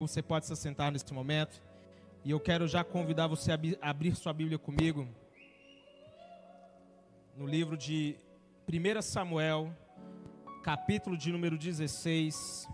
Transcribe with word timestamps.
Você 0.00 0.22
pode 0.22 0.46
se 0.46 0.54
sentar 0.54 0.92
nesse 0.92 1.12
momento. 1.12 1.60
E 2.24 2.30
eu 2.30 2.38
quero 2.38 2.68
já 2.68 2.84
convidar 2.84 3.26
você 3.26 3.50
a 3.50 3.58
abrir 3.90 4.14
sua 4.14 4.32
Bíblia 4.32 4.56
comigo. 4.56 5.08
No 7.36 7.44
livro 7.44 7.76
de 7.76 8.14
1 8.68 9.02
Samuel, 9.02 9.76
capítulo 10.62 11.16
de 11.16 11.32
número 11.32 11.58
16. 11.58 12.68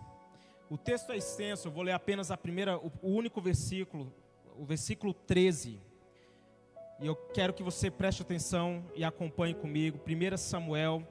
O 0.68 0.76
texto 0.76 1.12
é 1.12 1.16
extenso, 1.16 1.68
eu 1.68 1.72
vou 1.72 1.82
ler 1.82 1.92
apenas 1.92 2.30
a 2.30 2.36
primeira, 2.36 2.76
o 2.76 2.92
único 3.02 3.40
versículo, 3.40 4.12
o 4.58 4.66
versículo 4.66 5.14
13. 5.14 5.80
E 7.00 7.06
eu 7.06 7.16
quero 7.16 7.54
que 7.54 7.62
você 7.62 7.90
preste 7.90 8.20
atenção 8.20 8.84
e 8.94 9.02
acompanhe 9.02 9.54
comigo. 9.54 9.98
1 10.06 10.36
Samuel, 10.36 11.02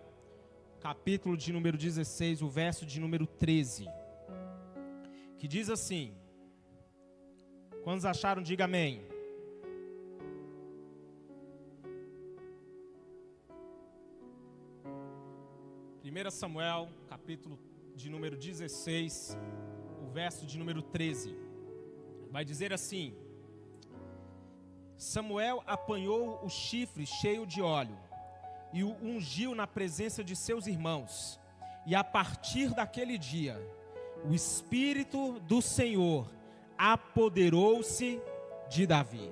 capítulo 0.80 1.36
de 1.36 1.52
número 1.52 1.75
16, 1.75 2.43
o 2.43 2.50
verso 2.50 2.86
de 2.86 3.00
número 3.00 3.25
13 3.25 4.02
que 5.44 5.48
diz 5.50 5.70
assim: 5.70 6.16
Quantos 7.84 8.05
acharam, 8.05 8.41
diga 8.41 8.63
amém. 8.63 9.05
Primeira 16.00 16.31
Samuel, 16.31 16.88
capítulo 17.09 17.59
de 17.94 18.09
número 18.09 18.38
16, 18.38 19.38
o 20.02 20.09
verso 20.14 20.45
de 20.45 20.58
número 20.58 20.81
13. 20.81 21.36
Vai 22.31 22.45
dizer 22.45 22.72
assim: 22.72 23.14
Samuel 24.95 25.62
apanhou 25.67 26.39
o 26.41 26.48
chifre 26.48 27.05
cheio 27.05 27.45
de 27.45 27.62
óleo 27.62 28.00
e 28.72 28.81
o 28.81 28.95
ungiu 29.03 29.53
na 29.53 29.67
presença 29.67 30.23
de 30.23 30.38
seus 30.38 30.67
irmãos. 30.67 31.38
E 31.86 31.94
a 31.94 32.02
partir 32.02 32.73
daquele 32.73 33.17
dia, 33.17 33.59
o 34.26 34.34
Espírito 34.34 35.40
do 35.41 35.62
Senhor 35.62 36.30
apoderou-se 36.77 38.22
de 38.70 38.88
Davi. 38.88 39.31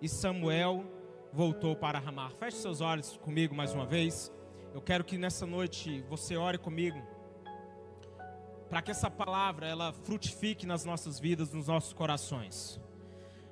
E 0.00 0.08
Samuel 0.08 0.84
voltou 1.32 1.74
para 1.74 1.98
Ramar. 1.98 2.32
Feche 2.32 2.58
seus 2.58 2.80
olhos 2.80 3.16
comigo 3.16 3.54
mais 3.54 3.72
uma 3.72 3.86
vez. 3.86 4.32
Eu 4.74 4.82
quero 4.82 5.04
que 5.04 5.16
nessa 5.16 5.46
noite 5.46 6.02
você 6.08 6.36
ore 6.36 6.58
comigo 6.58 7.00
para 8.68 8.82
que 8.82 8.90
essa 8.90 9.10
palavra 9.10 9.66
ela 9.66 9.92
frutifique 9.92 10.66
nas 10.66 10.84
nossas 10.84 11.18
vidas, 11.18 11.52
nos 11.52 11.68
nossos 11.68 11.92
corações. 11.92 12.80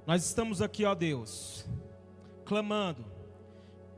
Nós 0.06 0.24
estamos 0.24 0.60
aqui, 0.60 0.84
ó 0.84 0.94
Deus, 0.94 1.64
clamando 2.44 3.04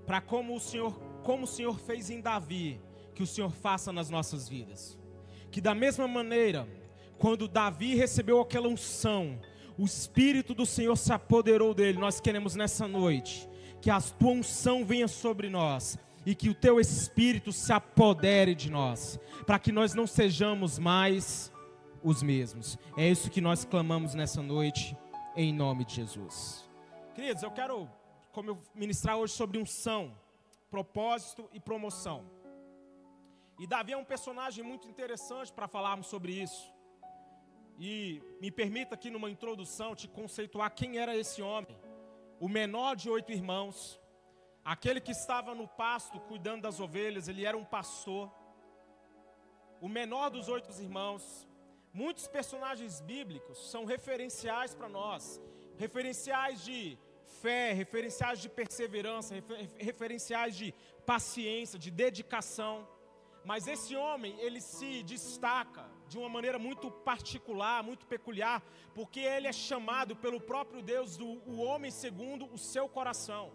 para 0.07 0.21
como 0.21 0.55
o 0.55 0.61
Senhor, 0.61 0.93
como 1.25 1.45
o 1.45 1.49
Senhor 1.49 1.79
fez 1.81 2.11
em 2.11 2.21
Davi, 2.21 2.81
que 3.15 3.23
o 3.23 3.27
Senhor 3.27 3.51
faça 3.51 3.93
nas 3.93 4.09
nossas 4.09 4.49
vidas 4.49 4.97
que 5.57 5.61
da 5.63 5.75
mesma 5.75 6.07
maneira, 6.07 6.69
quando 7.19 7.49
Davi 7.49 7.95
recebeu 7.95 8.41
aquela 8.41 8.69
unção, 8.69 9.39
o 9.79 9.85
Espírito 9.85 10.55
do 10.55 10.67
Senhor 10.67 10.97
se 10.97 11.13
apoderou 11.13 11.75
dele. 11.75 11.99
Nós 11.99 12.21
queremos 12.21 12.55
nessa 12.55 12.87
noite 12.87 13.49
que 13.81 13.91
a 13.91 14.01
tua 14.01 14.31
unção 14.31 14.85
venha 14.85 15.09
sobre 15.09 15.49
nós 15.49 15.99
e 16.25 16.35
que 16.35 16.49
o 16.49 16.55
teu 16.55 16.81
Espírito 16.81 17.53
se 17.53 17.73
apodere 17.73 18.55
de 18.55 18.71
nós, 18.71 19.19
para 19.47 19.59
que 19.59 19.71
nós 19.71 19.95
não 19.95 20.07
sejamos 20.07 20.79
mais 20.79 21.53
os 22.03 22.23
mesmos. 22.23 22.79
É 22.97 23.09
isso 23.09 23.31
que 23.31 23.41
nós 23.41 23.65
clamamos 23.65 24.15
nessa 24.15 24.43
noite, 24.43 24.97
em 25.37 25.53
nome 25.53 25.85
de 25.85 25.95
Jesus. 25.95 26.69
Queridos, 27.15 27.43
eu 27.43 27.51
quero, 27.51 27.89
como 28.33 28.51
eu 28.51 28.59
ministrar 28.75 29.17
hoje 29.17 29.33
sobre 29.33 29.59
unção, 29.59 30.17
propósito 30.71 31.49
e 31.53 31.61
promoção. 31.61 32.25
E 33.59 33.67
Davi 33.67 33.93
é 33.93 33.97
um 33.97 34.05
personagem 34.05 34.63
muito 34.63 34.87
interessante 34.89 35.53
para 35.53 35.67
falarmos 35.67 36.09
sobre 36.09 36.33
isso. 36.33 36.76
E 37.79 38.23
me 38.41 38.51
permita 38.51 38.95
aqui 38.95 39.11
numa 39.11 39.31
introdução 39.31 39.95
te 39.95 40.09
conceituar 40.09 40.75
quem 40.75 40.99
era 40.99 41.17
esse 41.17 41.43
homem. 41.43 41.77
O 42.41 42.49
menor 42.49 42.97
de 42.97 43.11
oito 43.11 43.33
irmãos, 43.33 44.01
aquele 44.65 45.01
que 45.01 45.13
estava 45.13 45.55
no 45.55 45.69
pasto 45.69 46.19
cuidando 46.21 46.63
das 46.63 46.81
ovelhas, 46.81 47.29
ele 47.29 47.45
era 47.45 47.57
um 47.57 47.65
pastor. 47.65 48.33
O 49.81 49.89
menor 49.89 50.31
dos 50.31 50.49
oito 50.49 50.71
irmãos. 50.81 51.47
Muitos 51.93 52.29
personagens 52.29 53.01
bíblicos 53.01 53.71
são 53.71 53.87
referenciais 53.87 54.75
para 54.75 54.87
nós, 54.87 55.41
referenciais 55.79 56.63
de 56.63 56.99
fé, 57.41 57.73
referenciais 57.73 58.39
de 58.39 58.51
perseverança, 58.51 59.35
referenciais 59.79 60.55
de 60.57 60.75
paciência, 61.07 61.79
de 61.79 61.91
dedicação. 61.91 62.87
Mas 63.45 63.67
esse 63.67 63.97
homem, 63.97 64.39
ele 64.41 64.61
se 64.61 65.03
destaca 65.05 65.96
de 66.09 66.17
uma 66.19 66.29
maneira 66.29 66.59
muito 66.59 66.91
particular, 66.91 67.83
muito 67.83 68.07
peculiar, 68.07 68.63
porque 68.95 69.21
ele 69.21 69.49
é 69.49 69.53
chamado 69.53 70.15
pelo 70.15 70.41
próprio 70.41 70.83
Deus 70.83 71.17
do 71.17 71.27
o 71.27 71.59
homem 71.59 71.91
segundo 71.91 72.47
o 72.53 72.59
seu 72.59 72.89
coração. 72.89 73.53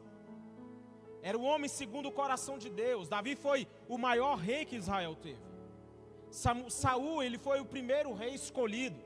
Era 1.21 1.37
o 1.37 1.43
homem 1.43 1.69
segundo 1.69 2.09
o 2.09 2.11
coração 2.11 2.57
de 2.57 2.69
Deus. 2.69 3.07
Davi 3.07 3.35
foi 3.35 3.67
o 3.87 3.97
maior 3.97 4.35
rei 4.37 4.65
que 4.65 4.75
Israel 4.75 5.15
teve. 5.15 5.51
Saul, 6.69 7.21
ele 7.21 7.37
foi 7.37 7.59
o 7.59 7.65
primeiro 7.65 8.13
rei 8.13 8.33
escolhido. 8.33 8.99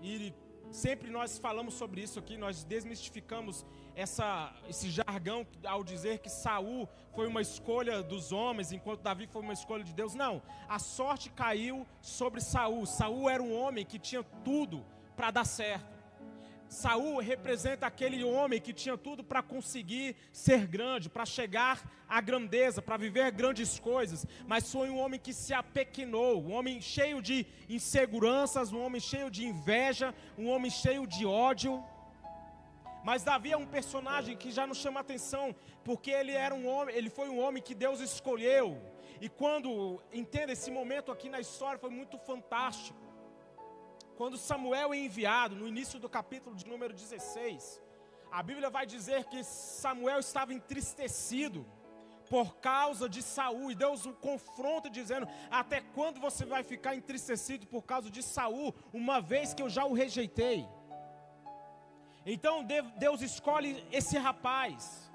E 0.00 0.32
sempre 0.70 1.10
nós 1.10 1.38
falamos 1.38 1.74
sobre 1.74 2.00
isso 2.00 2.18
aqui, 2.18 2.36
nós 2.36 2.64
desmistificamos 2.64 3.66
essa, 3.96 4.52
esse 4.68 4.90
jargão 4.90 5.46
ao 5.64 5.82
dizer 5.82 6.18
que 6.18 6.28
Saul 6.28 6.86
foi 7.14 7.26
uma 7.26 7.40
escolha 7.40 8.02
dos 8.02 8.30
homens, 8.30 8.70
enquanto 8.70 9.00
Davi 9.00 9.26
foi 9.26 9.40
uma 9.40 9.54
escolha 9.54 9.82
de 9.82 9.94
Deus. 9.94 10.14
Não, 10.14 10.42
a 10.68 10.78
sorte 10.78 11.30
caiu 11.30 11.86
sobre 12.02 12.42
Saul. 12.42 12.84
Saul 12.84 13.30
era 13.30 13.42
um 13.42 13.58
homem 13.58 13.86
que 13.86 13.98
tinha 13.98 14.22
tudo 14.44 14.84
para 15.16 15.30
dar 15.30 15.46
certo. 15.46 15.96
Saul 16.68 17.20
representa 17.20 17.86
aquele 17.86 18.22
homem 18.24 18.60
que 18.60 18.72
tinha 18.72 18.98
tudo 18.98 19.24
para 19.24 19.42
conseguir 19.42 20.16
ser 20.32 20.66
grande, 20.66 21.08
para 21.08 21.24
chegar 21.24 21.80
à 22.08 22.20
grandeza, 22.20 22.82
para 22.82 22.96
viver 22.96 23.30
grandes 23.30 23.78
coisas, 23.78 24.26
mas 24.46 24.70
foi 24.70 24.90
um 24.90 24.98
homem 24.98 25.18
que 25.18 25.32
se 25.32 25.54
apequenou, 25.54 26.42
um 26.42 26.52
homem 26.52 26.80
cheio 26.80 27.22
de 27.22 27.46
inseguranças, 27.68 28.72
um 28.72 28.84
homem 28.84 29.00
cheio 29.00 29.30
de 29.30 29.46
inveja, 29.46 30.14
um 30.36 30.48
homem 30.48 30.70
cheio 30.70 31.06
de 31.06 31.24
ódio. 31.24 31.82
Mas 33.06 33.22
Davi 33.22 33.52
é 33.52 33.56
um 33.56 33.68
personagem 33.78 34.36
que 34.36 34.50
já 34.50 34.66
nos 34.66 34.78
chama 34.78 34.98
atenção, 34.98 35.54
porque 35.84 36.10
ele 36.10 36.32
era 36.32 36.52
um 36.52 36.66
homem, 36.66 36.92
ele 36.96 37.08
foi 37.08 37.28
um 37.28 37.38
homem 37.38 37.62
que 37.62 37.72
Deus 37.72 38.00
escolheu. 38.00 38.82
E 39.20 39.28
quando 39.28 40.02
entenda 40.12 40.52
esse 40.52 40.72
momento 40.72 41.12
aqui 41.12 41.28
na 41.28 41.38
história 41.38 41.78
foi 41.78 41.88
muito 41.88 42.18
fantástico. 42.18 42.98
Quando 44.16 44.36
Samuel 44.36 44.92
é 44.92 44.96
enviado, 44.96 45.54
no 45.54 45.68
início 45.68 46.00
do 46.00 46.08
capítulo 46.08 46.56
de 46.56 46.66
número 46.66 46.92
16, 46.92 47.80
a 48.28 48.42
Bíblia 48.42 48.70
vai 48.70 48.84
dizer 48.84 49.22
que 49.26 49.44
Samuel 49.44 50.18
estava 50.18 50.52
entristecido 50.52 51.64
por 52.28 52.56
causa 52.56 53.08
de 53.08 53.22
Saul, 53.22 53.70
e 53.70 53.76
Deus 53.76 54.04
o 54.04 54.14
confronta 54.14 54.90
dizendo: 54.90 55.28
"Até 55.48 55.80
quando 55.80 56.18
você 56.18 56.44
vai 56.44 56.64
ficar 56.64 56.96
entristecido 56.96 57.68
por 57.68 57.82
causa 57.84 58.10
de 58.10 58.20
Saul, 58.20 58.74
uma 58.92 59.20
vez 59.20 59.54
que 59.54 59.62
eu 59.62 59.68
já 59.68 59.84
o 59.84 59.92
rejeitei?" 59.92 60.66
Então 62.26 62.64
Deus 62.98 63.22
escolhe 63.22 63.86
esse 63.92 64.18
rapaz, 64.18 65.08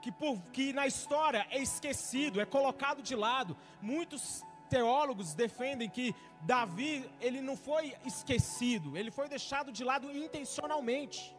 que, 0.00 0.10
por, 0.10 0.40
que 0.50 0.72
na 0.72 0.86
história 0.86 1.46
é 1.50 1.58
esquecido, 1.58 2.40
é 2.40 2.46
colocado 2.46 3.02
de 3.02 3.14
lado. 3.14 3.54
Muitos 3.82 4.42
teólogos 4.70 5.34
defendem 5.34 5.90
que 5.90 6.14
Davi, 6.40 7.08
ele 7.20 7.42
não 7.42 7.56
foi 7.56 7.94
esquecido, 8.06 8.96
ele 8.96 9.10
foi 9.10 9.28
deixado 9.28 9.70
de 9.70 9.84
lado 9.84 10.10
intencionalmente. 10.10 11.36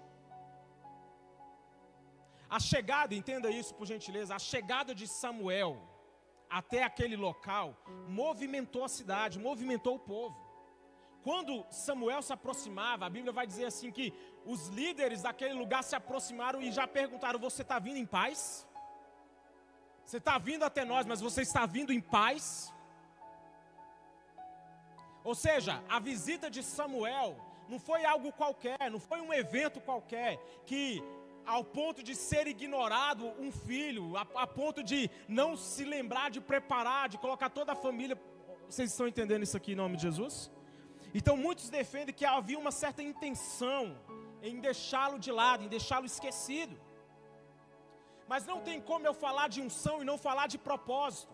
A 2.48 2.60
chegada, 2.60 3.16
entenda 3.16 3.50
isso 3.50 3.74
por 3.74 3.88
gentileza, 3.88 4.36
a 4.36 4.40
chegada 4.40 4.94
de 4.94 5.08
Samuel 5.08 5.78
até 6.50 6.84
aquele 6.84 7.16
local 7.16 7.76
movimentou 8.08 8.84
a 8.84 8.90
cidade, 8.90 9.40
movimentou 9.40 9.96
o 9.96 10.00
povo. 10.00 10.49
Quando 11.24 11.66
Samuel 11.70 12.22
se 12.22 12.32
aproximava, 12.32 13.06
a 13.06 13.10
Bíblia 13.10 13.34
vai 13.34 13.46
dizer 13.46 13.66
assim 13.66 13.92
que 13.92 14.14
os 14.46 14.68
líderes 14.68 15.22
daquele 15.22 15.54
lugar 15.54 15.84
se 15.84 15.96
aproximaram 15.96 16.62
e 16.62 16.72
já 16.72 16.88
perguntaram: 16.88 17.40
Você 17.40 17.62
está 17.62 17.78
vindo 17.80 17.98
em 17.98 18.06
paz? 18.06 18.68
Você 20.06 20.18
está 20.18 20.38
vindo 20.38 20.64
até 20.64 20.84
nós, 20.84 21.06
mas 21.06 21.22
você 21.22 21.42
está 21.42 21.66
vindo 21.66 21.94
em 21.94 22.02
paz? 22.02 22.74
Ou 25.24 25.36
seja, 25.36 25.84
a 25.88 26.00
visita 26.00 26.50
de 26.50 26.64
Samuel 26.64 27.38
não 27.68 27.80
foi 27.80 28.06
algo 28.06 28.32
qualquer, 28.32 28.90
não 28.90 29.00
foi 29.00 29.22
um 29.22 29.32
evento 29.32 29.80
qualquer 29.80 30.38
que 30.66 31.04
ao 31.46 31.64
ponto 31.64 32.02
de 32.02 32.16
ser 32.16 32.48
ignorado 32.48 33.26
um 33.40 33.52
filho, 33.52 34.16
a, 34.16 34.22
a, 34.36 34.48
ponto 34.48 34.84
de 34.84 35.10
não 35.28 35.56
se 35.56 35.84
lembrar 35.84 36.30
de 36.30 36.42
preparar, 36.42 37.10
de 37.10 37.18
colocar 37.18 37.50
toda 37.50 37.74
a 37.74 37.76
família. 37.76 38.20
Vocês 38.68 38.92
estão 38.92 39.08
entendendo 39.08 39.44
isso 39.44 39.58
aqui 39.58 39.74
em 39.74 39.76
nome 39.76 39.96
de 39.96 40.04
Jesus? 40.04 40.52
Então 41.14 41.36
muitos 41.36 41.70
defendem 41.70 42.14
que 42.14 42.26
havia 42.26 42.60
uma 42.60 42.72
certa 42.72 43.02
intenção 43.02 43.98
em 44.42 44.60
deixá-lo 44.60 45.18
de 45.20 45.32
lado, 45.32 45.64
em 45.64 45.68
deixá-lo 45.68 46.06
esquecido. 46.06 46.76
Mas 48.28 48.46
não 48.46 48.62
tem 48.62 48.80
como 48.80 49.08
eu 49.08 49.14
falar 49.14 49.48
de 49.50 49.60
unção 49.62 50.02
e 50.02 50.06
não 50.06 50.18
falar 50.18 50.48
de 50.48 50.58
propósito. 50.58 51.34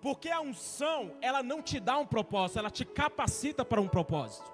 Porque 0.00 0.30
a 0.30 0.40
unção, 0.40 1.16
ela 1.20 1.42
não 1.42 1.60
te 1.60 1.80
dá 1.80 1.98
um 1.98 2.06
propósito, 2.06 2.60
ela 2.60 2.70
te 2.70 2.84
capacita 2.84 3.64
para 3.64 3.80
um 3.80 3.88
propósito. 3.88 4.50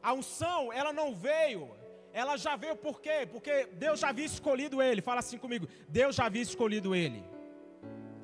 A 0.00 0.12
unção, 0.12 0.72
ela 0.72 0.92
não 0.92 1.14
veio, 1.14 1.68
ela 2.12 2.36
já 2.36 2.54
veio 2.54 2.76
por 2.76 3.00
quê? 3.00 3.28
Porque 3.30 3.66
Deus 3.66 3.98
já 3.98 4.10
havia 4.10 4.24
escolhido 4.24 4.80
ele. 4.80 5.02
Fala 5.02 5.18
assim 5.18 5.36
comigo: 5.36 5.66
Deus 5.88 6.14
já 6.14 6.26
havia 6.26 6.42
escolhido 6.42 6.94
ele. 6.94 7.24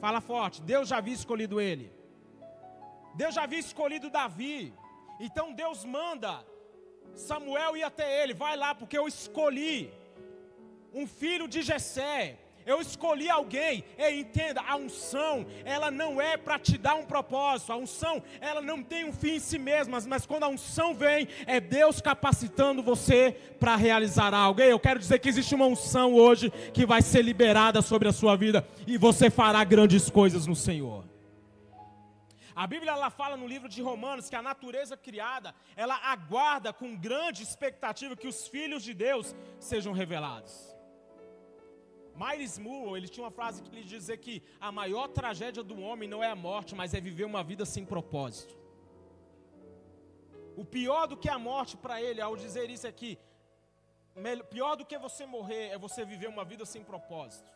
Fala 0.01 0.21
forte: 0.21 0.63
Deus 0.63 0.89
já 0.89 0.99
havia 0.99 1.15
escolhido 1.15 1.61
ele. 1.61 1.93
Deus 3.15 3.35
já 3.35 3.45
havia 3.45 3.59
escolhido 3.59 4.11
Davi. 4.11 4.73
Então 5.21 5.53
Deus 5.53 5.85
manda 5.85 6.45
Samuel 7.15 7.77
ir 7.77 7.85
até 7.85 8.23
ele, 8.23 8.35
vai 8.35 8.57
lá 8.57 8.75
porque 8.75 8.99
eu 8.99 9.07
escolhi 9.07 9.93
um 10.93 11.07
filho 11.07 11.49
de 11.49 11.63
Jessé, 11.63 12.39
eu 12.67 12.81
escolhi 12.81 13.29
alguém. 13.29 13.85
E 13.99 14.21
entenda, 14.21 14.63
a 14.63 14.77
unção, 14.77 15.47
ela 15.65 15.91
não 15.91 16.21
é 16.21 16.37
para 16.37 16.59
te 16.59 16.79
dar 16.79 16.95
um 16.95 17.05
propósito. 17.05 17.73
A 17.73 17.77
unção, 17.77 18.23
ela 18.41 18.61
não 18.61 18.83
tem 18.83 19.05
um 19.05 19.13
fim 19.13 19.35
em 19.35 19.41
si 19.41 19.59
mesma, 19.59 19.99
mas 20.07 20.25
quando 20.25 20.45
a 20.45 20.49
unção 20.49 20.95
vem, 20.95 21.29
é 21.47 21.61
Deus 21.61 22.01
capacitando 22.01 22.83
você 22.83 23.37
para 23.61 23.77
realizar 23.77 24.33
algo. 24.33 24.61
E 24.61 24.71
eu 24.71 24.81
quero 24.81 24.99
dizer 24.99 25.19
que 25.19 25.29
existe 25.29 25.55
uma 25.55 25.67
unção 25.67 26.15
hoje 26.15 26.51
que 26.73 26.87
vai 26.87 27.03
ser 27.03 27.23
liberada 27.23 27.83
sobre 27.83 28.09
a 28.09 28.13
sua 28.13 28.37
vida 28.37 28.67
e 28.87 28.97
você 28.97 29.29
fará 29.29 29.63
grandes 29.63 30.09
coisas 30.09 30.47
no 30.47 30.57
Senhor. 30.57 31.14
A 32.55 32.67
Bíblia 32.67 32.93
ela 32.93 33.11
fala 33.11 33.37
no 33.37 33.47
livro 33.47 33.69
de 33.69 33.83
Romanos 33.83 34.29
que 34.29 34.37
a 34.37 34.43
natureza 34.43 34.97
criada, 34.97 35.55
ela 35.75 35.97
aguarda 35.97 36.73
com 36.73 36.97
grande 36.97 37.43
expectativa 37.43 38.17
que 38.17 38.29
os 38.29 38.47
filhos 38.47 38.83
de 38.85 38.95
Deus 38.95 39.35
sejam 39.59 39.93
revelados. 39.93 40.55
Miles 42.15 42.59
Moore, 42.59 42.97
ele 42.99 43.09
tinha 43.09 43.25
uma 43.25 43.31
frase 43.31 43.61
que 43.61 43.71
ele 43.75 43.83
dizia 43.83 44.17
que 44.17 44.41
a 44.61 44.71
maior 44.71 45.09
tragédia 45.09 45.65
do 45.65 45.81
homem 45.81 46.09
não 46.09 46.23
é 46.23 46.31
a 46.31 46.37
morte, 46.37 46.75
mas 46.75 46.95
é 46.95 47.01
viver 47.01 47.25
uma 47.25 47.43
vida 47.43 47.67
sem 47.67 47.85
propósito. 47.85 48.57
O 50.57 50.65
pior 50.65 51.09
do 51.09 51.17
que 51.17 51.29
a 51.29 51.39
morte 51.39 51.77
para 51.77 52.01
ele, 52.01 52.21
ao 52.21 52.37
dizer 52.37 52.71
isso 52.71 52.87
aqui, 52.87 53.19
pior 54.49 54.77
do 54.77 54.87
que 54.87 54.97
você 54.97 55.27
morrer 55.27 55.71
é 55.71 55.79
você 55.79 56.05
viver 56.05 56.29
uma 56.29 56.45
vida 56.45 56.65
sem 56.65 56.85
propósito. 56.85 57.51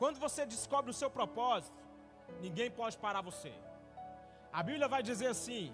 Quando 0.00 0.18
você 0.18 0.46
descobre 0.46 0.90
o 0.90 0.94
seu 0.94 1.10
propósito, 1.10 1.76
ninguém 2.40 2.70
pode 2.70 2.96
parar 2.96 3.20
você. 3.20 3.52
A 4.50 4.62
Bíblia 4.62 4.88
vai 4.88 5.02
dizer 5.02 5.26
assim: 5.26 5.70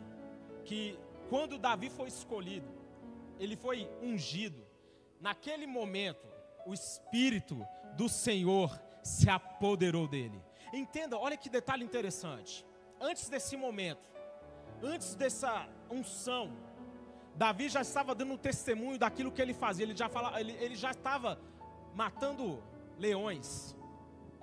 que 0.65 0.99
quando 1.31 1.57
Davi 1.57 1.89
foi 1.89 2.09
escolhido, 2.09 2.69
ele 3.39 3.55
foi 3.57 3.89
ungido, 4.03 4.67
naquele 5.21 5.65
momento, 5.65 6.27
o 6.67 6.75
Espírito 6.75 7.65
do 7.97 8.09
Senhor 8.09 8.77
se 9.01 9.31
apoderou 9.31 10.09
dele. 10.09 10.43
Entenda, 10.73 11.17
olha 11.17 11.37
que 11.37 11.49
detalhe 11.49 11.85
interessante. 11.85 12.67
Antes 13.01 13.29
desse 13.29 13.57
momento, 13.57 14.09
antes 14.83 15.15
dessa 15.15 15.69
unção, 15.89 16.53
Davi 17.37 17.69
já 17.69 17.83
estava 17.83 18.13
dando 18.13 18.37
testemunho 18.37 18.99
daquilo 18.99 19.31
que 19.31 19.41
ele 19.41 19.55
fazia. 19.55 19.85
Ele 19.85 19.97
já, 19.97 20.09
fala, 20.09 20.41
ele, 20.41 20.51
ele 20.55 20.75
já 20.75 20.91
estava 20.91 21.39
matando 21.95 22.61
leões 22.99 23.77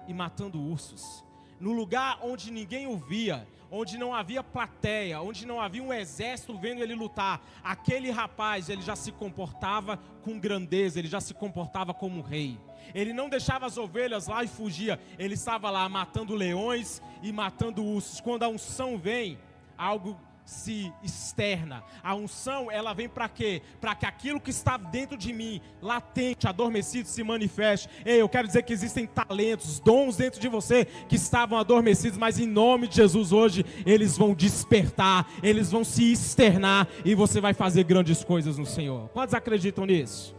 e 0.07 0.13
matando 0.13 0.61
ursos. 0.61 1.23
No 1.59 1.71
lugar 1.71 2.19
onde 2.21 2.51
ninguém 2.51 2.87
o 2.87 2.97
via, 2.97 3.47
onde 3.71 3.97
não 3.97 4.13
havia 4.13 4.43
plateia, 4.43 5.21
onde 5.21 5.47
não 5.47 5.59
havia 5.59 5.81
um 5.81 5.91
exército 5.91 6.55
vendo 6.57 6.83
ele 6.83 6.93
lutar, 6.93 7.41
aquele 7.63 8.11
rapaz, 8.11 8.69
ele 8.69 8.81
já 8.81 8.95
se 8.95 9.11
comportava 9.11 9.97
com 10.21 10.39
grandeza, 10.39 10.99
ele 10.99 11.07
já 11.07 11.19
se 11.19 11.33
comportava 11.33 11.93
como 11.93 12.21
rei. 12.21 12.59
Ele 12.93 13.13
não 13.13 13.29
deixava 13.29 13.65
as 13.65 13.77
ovelhas 13.77 14.27
lá 14.27 14.43
e 14.43 14.47
fugia, 14.47 14.99
ele 15.17 15.33
estava 15.33 15.71
lá 15.71 15.87
matando 15.89 16.35
leões 16.35 17.01
e 17.23 17.31
matando 17.31 17.83
ursos. 17.83 18.21
Quando 18.21 18.43
a 18.43 18.49
unção 18.49 18.97
vem, 18.97 19.39
algo 19.77 20.19
se 20.45 20.91
externa. 21.03 21.83
A 22.03 22.15
unção, 22.15 22.71
ela 22.71 22.93
vem 22.93 23.07
para 23.07 23.29
quê? 23.29 23.61
Para 23.79 23.95
que 23.95 24.05
aquilo 24.05 24.39
que 24.39 24.49
está 24.49 24.77
dentro 24.77 25.17
de 25.17 25.31
mim, 25.31 25.61
latente, 25.81 26.47
adormecido, 26.47 27.07
se 27.07 27.23
manifeste. 27.23 27.89
Ei, 28.05 28.21
eu 28.21 28.29
quero 28.29 28.47
dizer 28.47 28.63
que 28.63 28.73
existem 28.73 29.05
talentos, 29.07 29.79
dons 29.79 30.17
dentro 30.17 30.39
de 30.39 30.47
você 30.47 30.85
que 31.07 31.15
estavam 31.15 31.57
adormecidos, 31.57 32.17
mas 32.17 32.39
em 32.39 32.47
nome 32.47 32.87
de 32.87 32.95
Jesus 32.95 33.31
hoje, 33.31 33.65
eles 33.85 34.17
vão 34.17 34.33
despertar, 34.33 35.29
eles 35.41 35.71
vão 35.71 35.83
se 35.83 36.11
externar 36.11 36.87
e 37.05 37.15
você 37.15 37.39
vai 37.39 37.53
fazer 37.53 37.83
grandes 37.83 38.23
coisas 38.23 38.57
no 38.57 38.65
Senhor. 38.65 39.09
Quantos 39.09 39.33
acreditam 39.33 39.85
nisso? 39.85 40.35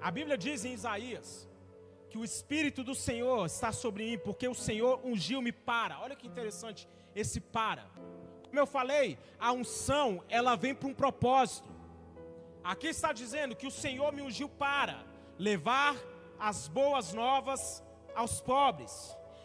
A 0.00 0.10
Bíblia 0.10 0.36
diz 0.36 0.64
em 0.64 0.74
Isaías 0.74 1.48
que 2.14 2.18
o 2.18 2.24
Espírito 2.24 2.84
do 2.84 2.94
Senhor 2.94 3.44
está 3.44 3.72
sobre 3.72 4.04
mim, 4.04 4.16
porque 4.16 4.46
o 4.46 4.54
Senhor 4.54 5.00
ungiu-me 5.04 5.50
para. 5.50 5.98
Olha 5.98 6.14
que 6.14 6.28
interessante 6.28 6.88
esse 7.12 7.40
para. 7.40 7.86
Como 8.44 8.56
eu 8.56 8.66
falei, 8.68 9.18
a 9.36 9.50
unção, 9.50 10.22
ela 10.28 10.54
vem 10.54 10.76
para 10.76 10.88
um 10.88 10.94
propósito. 10.94 11.68
Aqui 12.62 12.86
está 12.86 13.12
dizendo 13.12 13.56
que 13.56 13.66
o 13.66 13.70
Senhor 13.70 14.12
me 14.12 14.22
ungiu 14.22 14.48
para 14.48 15.04
levar 15.36 15.96
as 16.38 16.68
boas 16.68 17.12
novas 17.12 17.82
aos 18.14 18.40
pobres. 18.40 18.94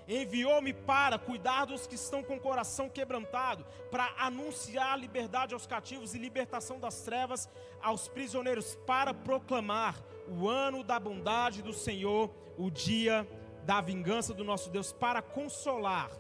Enviou-me 0.08 0.72
para 0.72 1.18
cuidar 1.18 1.66
dos 1.66 1.88
que 1.88 1.96
estão 1.96 2.22
com 2.22 2.36
o 2.36 2.40
coração 2.40 2.88
quebrantado, 2.88 3.66
para 3.90 4.14
anunciar 4.20 5.00
liberdade 5.00 5.56
aos 5.56 5.66
cativos 5.66 6.14
e 6.14 6.20
libertação 6.20 6.80
das 6.80 7.02
trevas 7.02 7.50
aos 7.82 8.08
prisioneiros, 8.08 8.76
para 8.86 9.12
proclamar 9.12 9.96
o 10.30 10.48
ano 10.48 10.84
da 10.84 11.00
bondade 11.00 11.62
do 11.62 11.74
Senhor, 11.74 12.30
o 12.58 12.70
dia 12.70 13.28
da 13.66 13.82
vingança 13.82 14.34
do 14.34 14.44
nosso 14.44 14.70
Deus, 14.70 14.92
para 14.92 15.22
consolar 15.22 16.12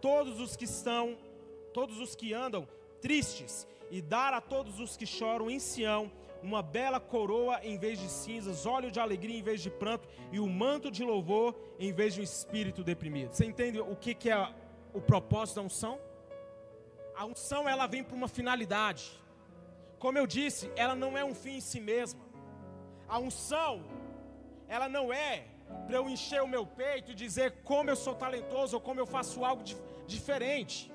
todos 0.00 0.40
os 0.40 0.56
que 0.56 0.64
estão, 0.64 1.16
todos 1.72 1.98
os 2.00 2.14
que 2.14 2.32
andam 2.32 2.66
tristes, 3.00 3.66
e 3.90 4.02
dar 4.02 4.34
a 4.34 4.40
todos 4.40 4.80
os 4.80 4.96
que 4.96 5.06
choram 5.06 5.50
em 5.50 5.58
Sião 5.58 6.10
uma 6.42 6.62
bela 6.62 7.00
coroa 7.00 7.60
em 7.64 7.76
vez 7.76 7.98
de 7.98 8.08
cinzas, 8.08 8.64
óleo 8.64 8.90
de 8.90 9.00
alegria 9.00 9.36
em 9.36 9.42
vez 9.42 9.60
de 9.60 9.70
pranto, 9.70 10.08
e 10.30 10.38
o 10.38 10.44
um 10.44 10.48
manto 10.48 10.90
de 10.90 11.02
louvor 11.02 11.54
em 11.78 11.92
vez 11.92 12.14
de 12.14 12.20
um 12.20 12.24
espírito 12.24 12.84
deprimido. 12.84 13.32
Você 13.32 13.44
entende 13.44 13.80
o 13.80 13.96
que, 13.96 14.14
que 14.14 14.30
é 14.30 14.48
o 14.92 15.00
propósito 15.00 15.56
da 15.56 15.62
unção? 15.62 15.98
A 17.16 17.24
unção 17.24 17.68
ela 17.68 17.86
vem 17.86 18.04
para 18.04 18.14
uma 18.14 18.28
finalidade. 18.28 19.10
Como 19.98 20.16
eu 20.16 20.26
disse, 20.26 20.70
ela 20.76 20.94
não 20.94 21.18
é 21.18 21.24
um 21.24 21.34
fim 21.34 21.56
em 21.56 21.60
si 21.60 21.80
mesma. 21.80 22.20
A 23.08 23.18
unção, 23.18 23.84
ela 24.68 24.88
não 24.88 25.12
é 25.12 25.46
para 25.86 25.96
eu 25.96 26.08
encher 26.08 26.42
o 26.42 26.48
meu 26.48 26.66
peito 26.66 27.12
e 27.12 27.14
dizer 27.14 27.48
como 27.64 27.90
eu 27.90 27.96
sou 27.96 28.14
talentoso 28.14 28.76
ou 28.76 28.80
como 28.80 29.00
eu 29.00 29.06
faço 29.06 29.44
algo 29.44 29.62
de, 29.62 29.76
diferente. 30.06 30.92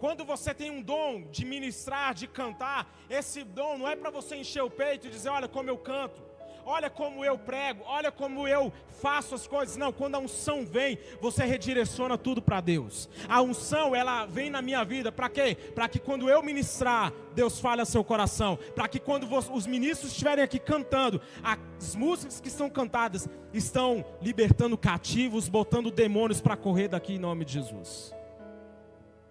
Quando 0.00 0.24
você 0.24 0.52
tem 0.52 0.70
um 0.70 0.82
dom 0.82 1.22
de 1.30 1.44
ministrar, 1.44 2.14
de 2.14 2.26
cantar, 2.26 2.80
esse 3.08 3.44
dom 3.44 3.78
não 3.78 3.88
é 3.88 3.94
para 3.94 4.10
você 4.10 4.34
encher 4.36 4.62
o 4.62 4.70
peito 4.70 5.06
e 5.06 5.10
dizer, 5.10 5.28
olha 5.28 5.46
como 5.46 5.70
eu 5.70 5.78
canto 5.78 6.31
olha 6.64 6.88
como 6.88 7.24
eu 7.24 7.36
prego, 7.38 7.82
olha 7.86 8.10
como 8.10 8.46
eu 8.46 8.72
faço 9.00 9.34
as 9.34 9.46
coisas. 9.46 9.76
Não, 9.76 9.92
quando 9.92 10.14
a 10.14 10.18
unção 10.18 10.64
vem, 10.64 10.98
você 11.20 11.44
redireciona 11.44 12.16
tudo 12.16 12.40
para 12.40 12.60
Deus. 12.60 13.08
A 13.28 13.42
unção, 13.42 13.94
ela 13.94 14.26
vem 14.26 14.50
na 14.50 14.62
minha 14.62 14.84
vida 14.84 15.10
para 15.10 15.28
quê? 15.28 15.56
Para 15.74 15.88
que 15.88 15.98
quando 15.98 16.28
eu 16.28 16.42
ministrar, 16.42 17.12
Deus 17.34 17.58
fale 17.58 17.80
ao 17.80 17.86
seu 17.86 18.04
coração. 18.04 18.58
Para 18.74 18.88
que 18.88 18.98
quando 18.98 19.28
os 19.52 19.66
ministros 19.66 20.12
estiverem 20.12 20.44
aqui 20.44 20.58
cantando, 20.58 21.20
as 21.42 21.94
músicas 21.94 22.40
que 22.40 22.50
são 22.50 22.70
cantadas 22.70 23.28
estão 23.52 24.04
libertando 24.20 24.78
cativos, 24.78 25.48
botando 25.48 25.90
demônios 25.90 26.40
para 26.40 26.56
correr 26.56 26.88
daqui 26.88 27.14
em 27.14 27.18
nome 27.18 27.44
de 27.44 27.54
Jesus. 27.54 28.14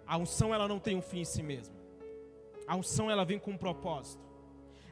A 0.06 0.18
unção, 0.18 0.54
ela 0.54 0.68
não 0.68 0.80
tem 0.80 0.98
um 0.98 1.02
fim 1.02 1.22
em 1.22 1.26
si 1.26 1.42
mesma. 1.42 1.76
A 2.68 2.76
unção, 2.76 3.10
ela 3.10 3.24
vem 3.24 3.40
com 3.40 3.52
um 3.52 3.58
propósito. 3.58 4.22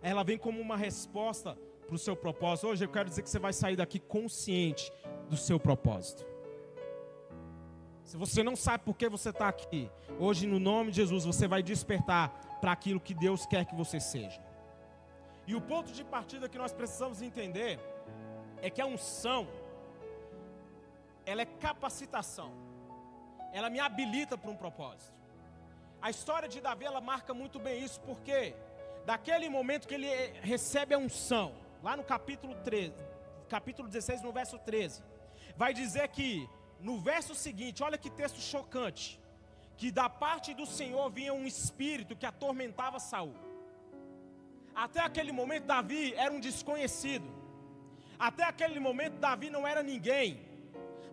Ela 0.01 0.23
vem 0.23 0.37
como 0.37 0.61
uma 0.61 0.77
resposta 0.77 1.57
para 1.89 1.95
o 1.95 1.99
seu 1.99 2.15
propósito. 2.15 2.67
Hoje 2.67 2.85
eu 2.85 2.89
quero 2.89 3.09
dizer 3.09 3.23
que 3.23 3.29
você 3.29 3.39
vai 3.39 3.51
sair 3.51 3.75
daqui 3.75 3.99
consciente 3.99 4.93
do 5.27 5.35
seu 5.35 5.59
propósito. 5.59 6.23
Se 8.03 8.15
você 8.15 8.43
não 8.43 8.55
sabe 8.55 8.83
por 8.83 8.95
que 8.95 9.09
você 9.09 9.29
está 9.29 9.47
aqui, 9.47 9.89
hoje, 10.19 10.47
no 10.47 10.59
nome 10.59 10.91
de 10.91 10.97
Jesus, 10.97 11.25
você 11.25 11.47
vai 11.47 11.61
despertar 11.63 12.29
para 12.61 12.71
aquilo 12.71 12.99
que 12.99 13.13
Deus 13.13 13.45
quer 13.45 13.65
que 13.65 13.75
você 13.75 13.99
seja. 13.99 14.41
E 15.47 15.55
o 15.55 15.61
ponto 15.61 15.91
de 15.91 16.03
partida 16.03 16.47
que 16.47 16.57
nós 16.57 16.71
precisamos 16.71 17.21
entender 17.21 17.79
é 18.61 18.69
que 18.69 18.81
a 18.81 18.85
unção, 18.85 19.47
ela 21.25 21.41
é 21.41 21.45
capacitação, 21.45 22.51
ela 23.51 23.69
me 23.69 23.79
habilita 23.79 24.37
para 24.37 24.51
um 24.51 24.55
propósito. 24.55 25.17
A 26.01 26.09
história 26.09 26.47
de 26.47 26.61
Davi, 26.61 26.85
ela 26.85 27.01
marca 27.01 27.33
muito 27.33 27.59
bem 27.59 27.83
isso, 27.83 27.99
porque 28.01 28.55
daquele 29.05 29.49
momento 29.49 29.87
que 29.87 29.95
ele 29.95 30.09
recebe 30.41 30.93
a 30.93 30.97
unção, 30.97 31.68
lá 31.81 31.95
no 31.95 32.03
capítulo 32.03 32.55
13, 32.55 32.93
capítulo 33.47 33.87
16, 33.87 34.21
no 34.21 34.31
verso 34.31 34.57
13, 34.59 35.01
vai 35.55 35.73
dizer 35.73 36.07
que 36.09 36.47
no 36.79 36.99
verso 36.99 37.33
seguinte, 37.35 37.83
olha 37.83 37.97
que 37.97 38.09
texto 38.09 38.39
chocante, 38.39 39.19
que 39.77 39.91
da 39.91 40.09
parte 40.09 40.53
do 40.53 40.65
Senhor 40.65 41.09
vinha 41.09 41.33
um 41.33 41.45
espírito 41.45 42.15
que 42.15 42.25
atormentava 42.25 42.99
Saul. 42.99 43.35
Até 44.75 45.01
aquele 45.01 45.31
momento 45.31 45.65
Davi 45.65 46.13
era 46.13 46.33
um 46.33 46.39
desconhecido. 46.39 47.27
Até 48.17 48.43
aquele 48.43 48.79
momento 48.79 49.17
Davi 49.17 49.49
não 49.49 49.67
era 49.67 49.81
ninguém. 49.81 50.45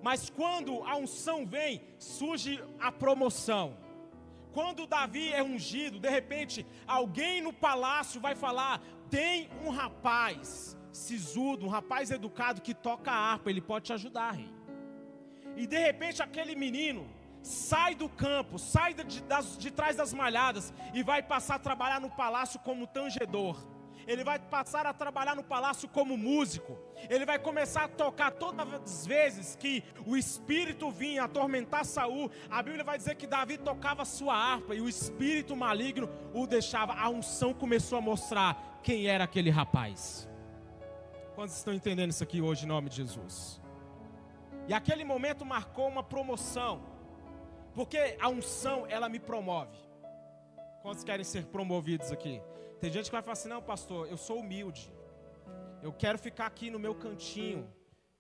Mas 0.03 0.31
quando 0.31 0.83
a 0.85 0.97
unção 0.97 1.47
vem, 1.47 1.83
surge 1.99 2.63
a 2.79 2.93
promoção. 2.93 3.77
Quando 4.53 4.87
Davi 4.87 5.33
é 5.33 5.43
ungido, 5.43 5.99
de 5.99 6.09
repente, 6.09 6.67
alguém 6.87 7.43
no 7.43 7.53
palácio 7.53 8.21
vai 8.21 8.35
falar: 8.35 8.81
tem 9.11 9.49
um 9.65 9.71
rapaz 9.71 10.77
sisudo, 10.93 11.67
um 11.67 11.69
rapaz 11.69 12.11
educado 12.11 12.61
que 12.61 12.75
toca 12.75 13.11
a 13.11 13.33
harpa, 13.33 13.51
ele 13.51 13.61
pode 13.61 13.87
te 13.87 13.93
ajudar, 13.93 14.33
rei. 14.33 14.51
E 15.57 15.67
de 15.67 15.79
repente 15.79 16.23
aquele 16.23 16.55
menino 16.55 17.07
sai 17.43 17.95
do 17.95 18.09
campo, 18.09 18.59
sai 18.59 18.93
de, 18.93 19.23
das, 19.23 19.57
de 19.57 19.71
trás 19.71 19.97
das 19.97 20.13
malhadas 20.13 20.73
e 20.93 21.03
vai 21.03 21.23
passar 21.23 21.57
a 21.57 21.59
trabalhar 21.59 22.01
no 22.01 22.11
palácio 22.11 22.59
como 22.61 22.87
tangedor. 22.87 23.57
Ele 24.07 24.23
vai 24.23 24.39
passar 24.39 24.87
a 24.87 24.95
trabalhar 24.95 25.35
no 25.35 25.43
palácio 25.43 25.89
como 25.89 26.17
músico. 26.17 26.79
Ele 27.11 27.27
vai 27.27 27.39
começar 27.39 27.85
a 27.85 27.89
tocar 27.89 28.31
todas 28.31 28.73
as 28.73 29.07
vezes 29.07 29.57
que 29.57 29.83
o 30.07 30.17
espírito 30.17 30.91
vinha 30.91 31.25
atormentar 31.25 31.85
Saul. 31.85 32.31
A 32.49 32.63
Bíblia 32.63 32.85
vai 32.85 32.97
dizer 32.97 33.17
que 33.17 33.27
Davi 33.27 33.59
tocava 33.59 34.05
sua 34.05 34.35
harpa 34.37 34.75
e 34.75 34.81
o 34.81 34.89
espírito 34.89 35.57
maligno 35.57 36.09
o 36.33 36.47
deixava. 36.47 36.95
A 36.95 37.09
unção 37.09 37.53
começou 37.53 37.99
a 37.99 38.01
mostrar 38.01 38.81
quem 38.83 39.07
era 39.09 39.25
aquele 39.25 39.51
rapaz. 39.51 40.29
Quantos 41.35 41.57
estão 41.57 41.75
entendendo 41.75 42.11
isso 42.11 42.23
aqui 42.23 42.41
hoje 42.41 42.65
em 42.65 42.69
nome 42.69 42.89
de 42.89 42.97
Jesus? 42.97 43.61
E 44.69 44.73
aquele 44.73 45.05
momento 45.05 45.45
marcou 45.45 45.89
uma 45.89 46.03
promoção. 46.03 46.81
Porque 47.75 48.17
a 48.21 48.29
unção, 48.29 48.87
ela 48.89 49.09
me 49.09 49.19
promove. 49.19 49.77
Quantos 50.81 51.05
querem 51.05 51.25
ser 51.25 51.47
promovidos 51.47 52.11
aqui? 52.13 52.41
Tem 52.81 52.91
gente 52.91 53.07
que 53.07 53.13
vai 53.13 53.23
falar 53.23 53.33
assim: 53.33 53.49
não, 53.49 53.63
pastor, 53.63 54.09
eu 54.09 54.17
sou 54.17 54.41
humilde. 54.41 54.93
Eu 55.83 55.93
quero 55.93 56.19
ficar 56.19 56.47
aqui 56.47 56.71
no 56.71 56.79
meu 56.79 56.95
cantinho, 56.95 57.69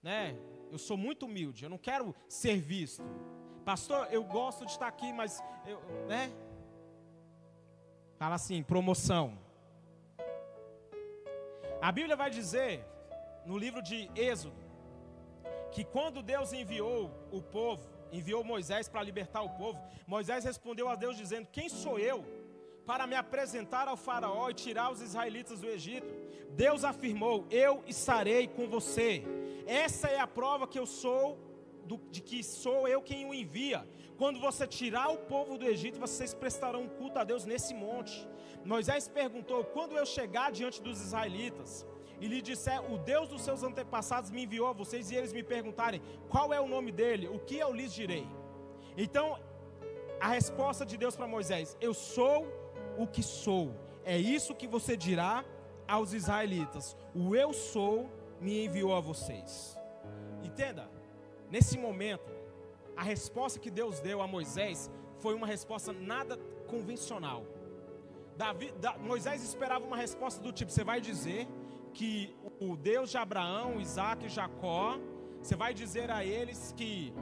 né? 0.02 0.36
Eu 0.70 0.78
sou 0.78 0.96
muito 0.96 1.26
humilde, 1.26 1.64
eu 1.64 1.70
não 1.70 1.78
quero 1.78 2.14
ser 2.28 2.58
visto. 2.58 3.02
Pastor, 3.64 4.08
eu 4.10 4.22
gosto 4.24 4.64
de 4.64 4.72
estar 4.72 4.86
aqui, 4.86 5.12
mas 5.12 5.42
eu, 5.66 5.80
né? 6.06 6.32
Fala 8.18 8.36
assim, 8.36 8.62
promoção. 8.62 9.38
A 11.80 11.92
Bíblia 11.92 12.16
vai 12.16 12.30
dizer 12.30 12.84
no 13.44 13.58
livro 13.58 13.82
de 13.82 14.10
Êxodo 14.14 14.64
que 15.70 15.84
quando 15.84 16.22
Deus 16.22 16.52
enviou 16.52 17.10
o 17.30 17.42
povo, 17.42 17.86
enviou 18.10 18.42
Moisés 18.42 18.88
para 18.88 19.02
libertar 19.02 19.42
o 19.42 19.50
povo, 19.50 19.78
Moisés 20.06 20.44
respondeu 20.44 20.88
a 20.88 20.94
Deus 20.94 21.16
dizendo: 21.16 21.46
"Quem 21.52 21.68
sou 21.68 21.98
eu 21.98 22.24
para 22.86 23.06
me 23.06 23.16
apresentar 23.16 23.88
ao 23.88 23.96
Faraó 23.96 24.48
e 24.48 24.54
tirar 24.54 24.92
os 24.92 25.02
israelitas 25.02 25.60
do 25.60 25.68
Egito. 25.68 26.06
Deus 26.50 26.84
afirmou: 26.84 27.44
Eu 27.50 27.82
estarei 27.86 28.46
com 28.46 28.68
você. 28.68 29.24
Essa 29.66 30.08
é 30.08 30.20
a 30.20 30.26
prova 30.26 30.68
que 30.68 30.78
eu 30.78 30.86
sou, 30.86 31.38
do, 31.84 31.96
de 32.10 32.20
que 32.20 32.42
sou 32.44 32.86
eu 32.86 33.02
quem 33.02 33.26
o 33.26 33.34
envia. 33.34 33.86
Quando 34.16 34.40
você 34.40 34.66
tirar 34.66 35.08
o 35.08 35.18
povo 35.18 35.58
do 35.58 35.66
Egito, 35.66 35.98
vocês 35.98 36.32
prestarão 36.32 36.88
culto 36.88 37.18
a 37.18 37.24
Deus 37.24 37.44
nesse 37.44 37.74
monte. 37.74 38.26
Moisés 38.64 39.08
perguntou: 39.08 39.64
Quando 39.64 39.96
eu 39.96 40.06
chegar 40.06 40.52
diante 40.52 40.80
dos 40.80 41.00
israelitas 41.00 41.84
e 42.20 42.28
lhe 42.28 42.40
disser: 42.40 42.80
O 42.92 42.98
Deus 42.98 43.28
dos 43.28 43.42
seus 43.42 43.62
antepassados 43.64 44.30
me 44.30 44.44
enviou 44.44 44.68
a 44.68 44.72
vocês, 44.72 45.10
e 45.10 45.16
eles 45.16 45.32
me 45.32 45.42
perguntarem: 45.42 46.00
Qual 46.28 46.54
é 46.54 46.60
o 46.60 46.68
nome 46.68 46.92
dele? 46.92 47.28
O 47.28 47.40
que 47.40 47.58
eu 47.58 47.72
lhes 47.72 47.92
direi? 47.92 48.26
Então, 48.96 49.38
a 50.20 50.28
resposta 50.28 50.86
de 50.86 50.96
Deus 50.96 51.16
para 51.16 51.26
Moisés: 51.26 51.76
Eu 51.80 51.92
sou 51.92 52.46
o 52.98 53.06
que 53.06 53.22
sou. 53.22 53.74
É 54.04 54.16
isso 54.18 54.54
que 54.54 54.66
você 54.66 54.96
dirá 54.96 55.44
aos 55.86 56.12
israelitas: 56.12 56.96
O 57.14 57.34
eu 57.34 57.52
sou 57.52 58.10
me 58.40 58.64
enviou 58.64 58.94
a 58.94 59.00
vocês. 59.00 59.76
Entenda, 60.42 60.90
nesse 61.50 61.78
momento, 61.78 62.32
a 62.96 63.02
resposta 63.02 63.58
que 63.58 63.70
Deus 63.70 64.00
deu 64.00 64.20
a 64.20 64.26
Moisés 64.26 64.90
foi 65.18 65.34
uma 65.34 65.46
resposta 65.46 65.92
nada 65.92 66.36
convencional. 66.66 67.44
Davi, 68.36 68.70
da, 68.72 68.98
Moisés 68.98 69.42
esperava 69.42 69.84
uma 69.84 69.96
resposta 69.96 70.42
do 70.42 70.52
tipo: 70.52 70.70
você 70.70 70.84
vai 70.84 71.00
dizer 71.00 71.46
que 71.92 72.34
o 72.60 72.76
Deus 72.76 73.10
de 73.10 73.16
Abraão, 73.16 73.80
Isaac 73.80 74.26
e 74.26 74.28
Jacó, 74.28 74.98
você 75.42 75.56
vai 75.56 75.72
dizer 75.72 76.10
a 76.10 76.24
eles 76.24 76.74
que 76.76 77.14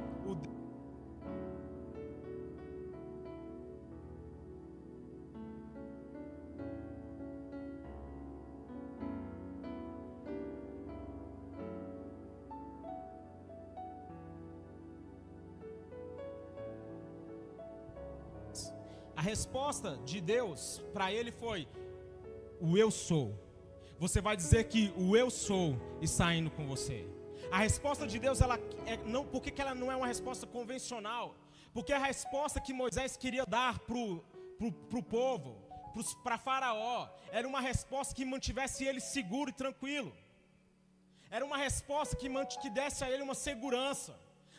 resposta 19.35 19.91
de 20.11 20.21
Deus 20.21 20.61
para 20.95 21.07
ele 21.13 21.33
foi: 21.33 21.61
O 22.61 22.79
eu 22.79 22.91
sou. 23.07 23.27
Você 23.99 24.21
vai 24.21 24.37
dizer 24.37 24.63
que 24.73 24.83
o 24.97 25.17
eu 25.17 25.29
sou 25.29 25.69
está 26.01 26.27
indo 26.39 26.51
com 26.57 26.65
você. 26.75 26.99
A 27.51 27.59
resposta 27.59 28.07
de 28.13 28.19
Deus, 28.27 28.41
ela 28.41 28.57
é, 28.87 28.97
não, 29.15 29.23
por 29.33 29.41
que 29.43 29.61
ela 29.61 29.75
não 29.75 29.91
é 29.91 29.97
uma 29.97 30.07
resposta 30.15 30.47
convencional? 30.47 31.27
Porque 31.75 31.93
a 31.93 31.99
resposta 31.99 32.61
que 32.61 32.73
Moisés 32.73 33.17
queria 33.17 33.45
dar 33.45 33.81
para 33.81 33.99
o 33.99 35.03
povo, 35.17 35.51
para 36.23 36.39
Faraó, 36.39 37.09
era 37.33 37.47
uma 37.53 37.61
resposta 37.71 38.15
que 38.15 38.25
mantivesse 38.25 38.85
ele 38.85 39.01
seguro 39.01 39.51
e 39.51 39.53
tranquilo. 39.65 40.13
Era 41.29 41.45
uma 41.45 41.57
resposta 41.57 42.15
que, 42.15 42.29
que 42.63 42.71
desse 42.71 43.03
a 43.03 43.11
ele 43.11 43.25
uma 43.25 43.35
segurança. 43.35 44.13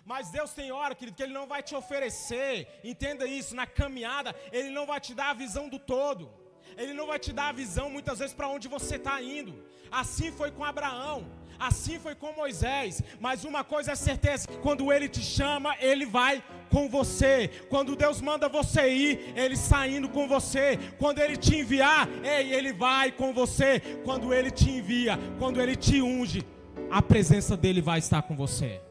Mas 0.06 0.30
Deus 0.30 0.52
tem 0.54 0.72
hora, 0.72 0.94
querido, 0.94 1.18
que 1.18 1.24
Ele 1.24 1.34
não 1.34 1.48
vai 1.48 1.64
te 1.64 1.76
oferecer, 1.76 2.68
entenda 2.84 3.26
isso, 3.26 3.56
na 3.56 3.66
caminhada, 3.66 4.36
Ele 4.52 4.70
não 4.70 4.86
vai 4.86 5.00
te 5.00 5.16
dar 5.16 5.32
a 5.32 5.34
visão 5.34 5.68
do 5.68 5.80
todo. 5.80 6.30
Ele 6.78 6.94
não 6.94 7.08
vai 7.08 7.18
te 7.18 7.34
dar 7.34 7.50
a 7.50 7.52
visão 7.52 7.90
muitas 7.90 8.20
vezes 8.20 8.34
para 8.34 8.48
onde 8.48 8.68
você 8.68 8.98
está 8.98 9.22
indo. 9.22 9.64
Assim 9.92 10.32
foi 10.32 10.52
com 10.52 10.64
Abraão, 10.64 11.26
assim 11.58 11.98
foi 12.00 12.14
com 12.14 12.34
Moisés. 12.34 13.02
Mas 13.20 13.46
uma 13.46 13.64
coisa 13.64 13.94
é 13.94 13.96
certeza: 13.96 14.48
quando 14.62 14.92
Ele 14.92 15.08
te 15.08 15.22
chama, 15.22 15.76
Ele 15.80 16.06
vai 16.06 16.44
com 16.70 16.88
você. 16.90 17.48
Quando 17.70 17.96
Deus 17.96 18.22
manda 18.22 18.50
você 18.50 18.90
ir, 18.94 19.34
Ele 19.36 19.54
está 19.56 19.88
indo 19.88 20.10
com 20.10 20.28
você. 20.28 20.78
Quando 21.00 21.20
Ele 21.20 21.38
te 21.38 21.56
enviar, 21.56 22.08
ei, 22.24 22.54
Ele 22.54 22.74
vai 22.74 23.12
com 23.12 23.34
você. 23.34 23.80
Quando 24.04 24.34
Ele 24.34 24.52
te 24.52 24.70
envia, 24.70 25.18
quando 25.40 25.62
Ele 25.62 25.76
te 25.76 26.02
unge, 26.02 26.46
a 26.92 27.02
presença 27.02 27.56
dEle 27.58 27.82
vai 27.82 28.00
estar 28.00 28.22
com 28.22 28.36
você. 28.36 28.85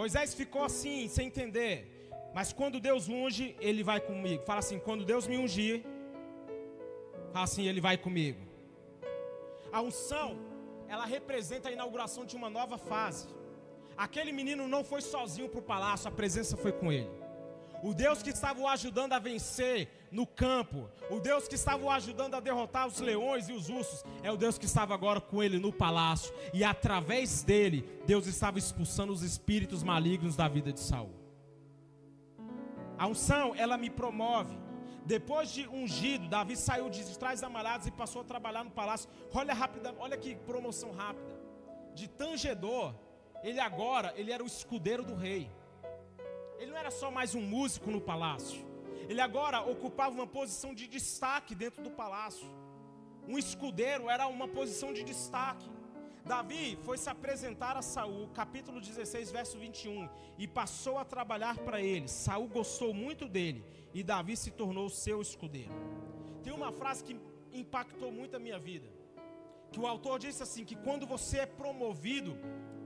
Moisés 0.00 0.34
ficou 0.34 0.62
assim, 0.62 1.08
sem 1.08 1.28
entender. 1.28 1.76
Mas 2.34 2.52
quando 2.52 2.78
Deus 2.78 3.08
unge, 3.08 3.56
ele 3.68 3.82
vai 3.82 3.98
comigo. 3.98 4.42
Fala 4.44 4.58
assim: 4.58 4.78
quando 4.78 5.06
Deus 5.12 5.26
me 5.26 5.38
ungir, 5.38 5.76
fala 7.32 7.44
assim, 7.44 7.66
ele 7.66 7.80
vai 7.80 7.96
comigo. 7.96 8.38
A 9.72 9.80
unção, 9.80 10.28
ela 10.86 11.06
representa 11.06 11.70
a 11.70 11.72
inauguração 11.72 12.26
de 12.26 12.36
uma 12.36 12.50
nova 12.50 12.76
fase. 12.76 13.26
Aquele 13.96 14.32
menino 14.32 14.68
não 14.68 14.84
foi 14.84 15.00
sozinho 15.00 15.48
para 15.48 15.60
o 15.60 15.68
palácio, 15.72 16.08
a 16.08 16.12
presença 16.20 16.58
foi 16.58 16.72
com 16.72 16.92
ele. 16.92 17.10
O 17.82 17.94
Deus 17.94 18.22
que 18.22 18.30
estava 18.30 18.60
o 18.60 18.66
ajudando 18.66 19.12
a 19.12 19.18
vencer 19.18 20.08
no 20.10 20.26
campo, 20.26 20.88
o 21.10 21.20
Deus 21.20 21.46
que 21.46 21.54
estava 21.54 21.84
o 21.84 21.90
ajudando 21.90 22.34
a 22.34 22.40
derrotar 22.40 22.86
os 22.86 23.00
leões 23.00 23.48
e 23.48 23.52
os 23.52 23.68
ursos, 23.68 24.04
é 24.22 24.30
o 24.30 24.36
Deus 24.36 24.58
que 24.58 24.64
estava 24.64 24.94
agora 24.94 25.20
com 25.20 25.42
ele 25.42 25.58
no 25.58 25.72
palácio, 25.72 26.34
e 26.52 26.64
através 26.64 27.42
dele, 27.42 27.88
Deus 28.06 28.26
estava 28.26 28.58
expulsando 28.58 29.12
os 29.12 29.22
espíritos 29.22 29.82
malignos 29.82 30.36
da 30.36 30.48
vida 30.48 30.72
de 30.72 30.80
Saul. 30.80 31.14
A 32.98 33.06
unção, 33.06 33.54
ela 33.54 33.76
me 33.76 33.90
promove. 33.90 34.56
Depois 35.04 35.52
de 35.52 35.68
ungido, 35.68 36.28
Davi 36.28 36.56
saiu 36.56 36.88
de 36.90 37.04
trás 37.16 37.40
da 37.40 37.48
malhadas 37.48 37.86
e 37.86 37.90
passou 37.92 38.22
a 38.22 38.24
trabalhar 38.24 38.64
no 38.64 38.70
palácio. 38.70 39.08
Olha 39.32 39.54
rápida, 39.54 39.94
olha 39.98 40.16
que 40.16 40.34
promoção 40.34 40.90
rápida. 40.90 41.38
De 41.94 42.08
tangedor, 42.08 42.92
ele 43.42 43.60
agora, 43.60 44.12
ele 44.16 44.32
era 44.32 44.42
o 44.42 44.46
escudeiro 44.46 45.04
do 45.04 45.14
rei. 45.14 45.48
Ele 46.58 46.70
não 46.70 46.78
era 46.78 46.90
só 46.90 47.10
mais 47.10 47.34
um 47.34 47.40
músico 47.40 47.90
no 47.90 48.00
palácio. 48.00 48.64
Ele 49.08 49.20
agora 49.20 49.60
ocupava 49.60 50.14
uma 50.14 50.26
posição 50.26 50.74
de 50.74 50.86
destaque 50.88 51.54
dentro 51.54 51.82
do 51.82 51.90
palácio. 51.90 52.48
Um 53.28 53.38
escudeiro 53.38 54.08
era 54.08 54.26
uma 54.26 54.48
posição 54.48 54.92
de 54.92 55.02
destaque. 55.02 55.68
Davi 56.24 56.76
foi 56.82 56.98
se 56.98 57.08
apresentar 57.08 57.76
a 57.76 57.82
Saul, 57.82 58.28
capítulo 58.28 58.80
16, 58.80 59.30
verso 59.30 59.58
21, 59.58 60.08
e 60.36 60.48
passou 60.48 60.98
a 60.98 61.04
trabalhar 61.04 61.56
para 61.58 61.80
ele. 61.80 62.08
Saul 62.08 62.48
gostou 62.48 62.92
muito 62.92 63.28
dele 63.28 63.64
e 63.94 64.02
Davi 64.02 64.36
se 64.36 64.50
tornou 64.50 64.88
seu 64.88 65.22
escudeiro. 65.22 65.72
Tem 66.42 66.52
uma 66.52 66.72
frase 66.72 67.04
que 67.04 67.16
impactou 67.52 68.10
muito 68.10 68.34
a 68.34 68.40
minha 68.40 68.58
vida, 68.58 68.88
que 69.70 69.78
o 69.78 69.86
autor 69.86 70.18
disse 70.18 70.42
assim 70.42 70.64
que 70.64 70.74
quando 70.74 71.06
você 71.06 71.38
é 71.38 71.46
promovido 71.46 72.36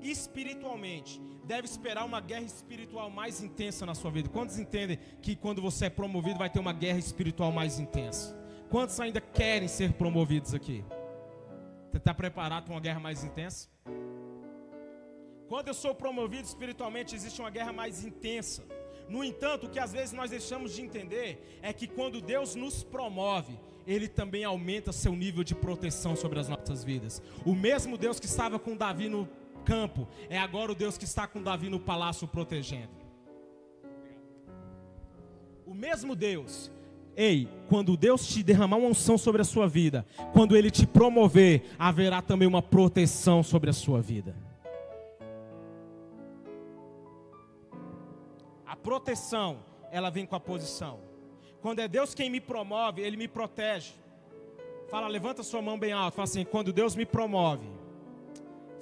espiritualmente, 0.02 1.20
deve 1.44 1.66
esperar 1.66 2.04
uma 2.04 2.20
guerra 2.20 2.44
espiritual 2.44 3.10
mais 3.10 3.42
intensa 3.42 3.84
na 3.84 3.94
sua 3.94 4.10
vida. 4.10 4.28
Quantos 4.28 4.58
entendem 4.58 4.98
que 5.20 5.34
quando 5.36 5.60
você 5.60 5.86
é 5.86 5.90
promovido 5.90 6.38
vai 6.38 6.50
ter 6.50 6.60
uma 6.60 6.72
guerra 6.72 6.98
espiritual 6.98 7.50
mais 7.50 7.78
intensa? 7.78 8.38
Quantos 8.70 8.98
ainda 9.00 9.20
querem 9.20 9.66
ser 9.66 9.92
promovidos 9.94 10.54
aqui? 10.54 10.84
Você 11.90 11.96
está 11.96 12.14
preparado 12.14 12.64
para 12.64 12.74
uma 12.74 12.80
guerra 12.80 13.00
mais 13.00 13.24
intensa? 13.24 13.68
Quando 15.48 15.66
eu 15.66 15.74
sou 15.74 15.92
promovido 15.92 16.44
espiritualmente, 16.44 17.16
existe 17.16 17.40
uma 17.40 17.50
guerra 17.50 17.72
mais 17.72 18.04
intensa. 18.04 18.64
No 19.08 19.24
entanto, 19.24 19.66
o 19.66 19.68
que 19.68 19.80
às 19.80 19.92
vezes 19.92 20.12
nós 20.12 20.30
deixamos 20.30 20.72
de 20.72 20.82
entender 20.82 21.58
é 21.60 21.72
que 21.72 21.88
quando 21.88 22.20
Deus 22.20 22.54
nos 22.54 22.84
promove, 22.84 23.58
Ele 23.84 24.06
também 24.06 24.44
aumenta 24.44 24.92
seu 24.92 25.16
nível 25.16 25.42
de 25.42 25.52
proteção 25.52 26.14
sobre 26.14 26.38
as 26.38 26.48
nossas 26.48 26.84
vidas. 26.84 27.20
O 27.44 27.56
mesmo 27.56 27.98
Deus 27.98 28.20
que 28.20 28.26
estava 28.26 28.56
com 28.60 28.76
Davi 28.76 29.08
no 29.08 29.28
campo, 29.60 30.08
é 30.28 30.38
agora 30.38 30.72
o 30.72 30.74
Deus 30.74 30.98
que 30.98 31.04
está 31.04 31.26
com 31.26 31.42
Davi 31.42 31.68
no 31.68 31.80
palácio 31.80 32.26
protegendo. 32.26 32.90
O 35.66 35.74
mesmo 35.74 36.16
Deus 36.16 36.70
Ei, 37.16 37.48
quando 37.68 37.96
Deus 37.96 38.26
te 38.26 38.42
derramar 38.42 38.76
uma 38.76 38.88
unção 38.88 39.18
sobre 39.18 39.42
a 39.42 39.44
sua 39.44 39.68
vida, 39.68 40.06
quando 40.32 40.56
Ele 40.56 40.70
te 40.70 40.86
promover, 40.86 41.64
haverá 41.78 42.22
também 42.22 42.46
uma 42.48 42.62
proteção 42.62 43.42
sobre 43.42 43.68
a 43.68 43.72
sua 43.72 44.00
vida. 44.00 44.34
A 48.64 48.76
proteção, 48.76 49.58
ela 49.90 50.08
vem 50.08 50.24
com 50.24 50.36
a 50.36 50.40
posição. 50.40 51.00
Quando 51.60 51.80
é 51.80 51.88
Deus 51.88 52.14
quem 52.14 52.30
me 52.30 52.40
promove, 52.40 53.02
Ele 53.02 53.16
me 53.16 53.28
protege. 53.28 53.92
Fala, 54.88 55.06
levanta 55.06 55.42
sua 55.42 55.60
mão 55.60 55.78
bem 55.78 55.92
alto. 55.92 56.14
Fala 56.14 56.24
assim: 56.24 56.44
quando 56.44 56.72
Deus 56.72 56.96
me 56.96 57.04
promove. 57.04 57.79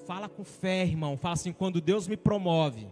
Fala 0.09 0.27
com 0.27 0.43
fé, 0.43 0.87
irmão. 0.87 1.19
Fala 1.19 1.35
assim: 1.35 1.53
quando 1.53 1.83
Deus 1.83 2.09
me 2.09 2.17
promove, 2.17 2.89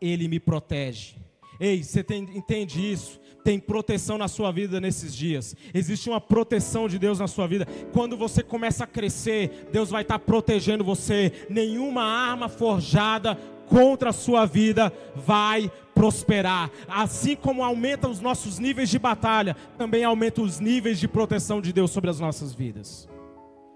Ele 0.00 0.26
me 0.26 0.40
protege. 0.40 1.16
Ei, 1.60 1.84
você 1.84 2.02
tem, 2.02 2.22
entende 2.34 2.80
isso? 2.80 3.20
tem 3.44 3.58
proteção 3.58 4.18
na 4.18 4.28
sua 4.28 4.50
vida 4.50 4.80
nesses 4.80 5.14
dias. 5.14 5.56
Existe 5.72 6.10
uma 6.10 6.20
proteção 6.20 6.88
de 6.88 6.98
Deus 6.98 7.18
na 7.18 7.26
sua 7.26 7.46
vida. 7.46 7.66
Quando 7.92 8.14
você 8.16 8.42
começa 8.42 8.84
a 8.84 8.86
crescer, 8.86 9.68
Deus 9.72 9.88
vai 9.90 10.02
estar 10.02 10.18
protegendo 10.18 10.84
você. 10.84 11.46
Nenhuma 11.48 12.02
arma 12.02 12.50
forjada 12.50 13.34
contra 13.66 14.10
a 14.10 14.12
sua 14.12 14.44
vida 14.44 14.92
vai 15.16 15.72
prosperar. 15.94 16.70
Assim 16.86 17.34
como 17.34 17.64
aumenta 17.64 18.08
os 18.08 18.20
nossos 18.20 18.58
níveis 18.58 18.90
de 18.90 18.98
batalha, 18.98 19.56
também 19.78 20.04
aumenta 20.04 20.42
os 20.42 20.60
níveis 20.60 21.00
de 21.00 21.08
proteção 21.08 21.62
de 21.62 21.72
Deus 21.72 21.90
sobre 21.90 22.10
as 22.10 22.20
nossas 22.20 22.52
vidas. 22.52 23.08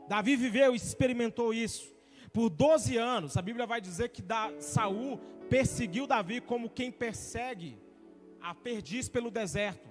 Davi 0.09 0.37
viveu 0.37 0.75
e 0.75 0.77
experimentou 0.77 1.55
isso. 1.55 1.94
Por 2.35 2.51
12 2.51 2.97
anos, 2.97 3.37
a 3.37 3.43
Bíblia 3.43 3.65
vai 3.65 3.81
dizer 3.81 4.09
que 4.09 4.21
Saul 4.59 5.21
perseguiu 5.49 6.05
Davi 6.05 6.41
como 6.41 6.69
quem 6.69 6.91
persegue 6.91 7.79
a 8.43 8.53
perdiz 8.53 9.09
pelo 9.09 9.31
deserto. 9.31 9.89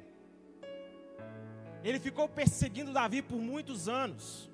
Ele 1.82 2.02
ficou 2.02 2.28
perseguindo 2.28 2.92
Davi 2.92 3.22
por 3.22 3.38
muitos 3.38 3.88
anos. 3.88 4.52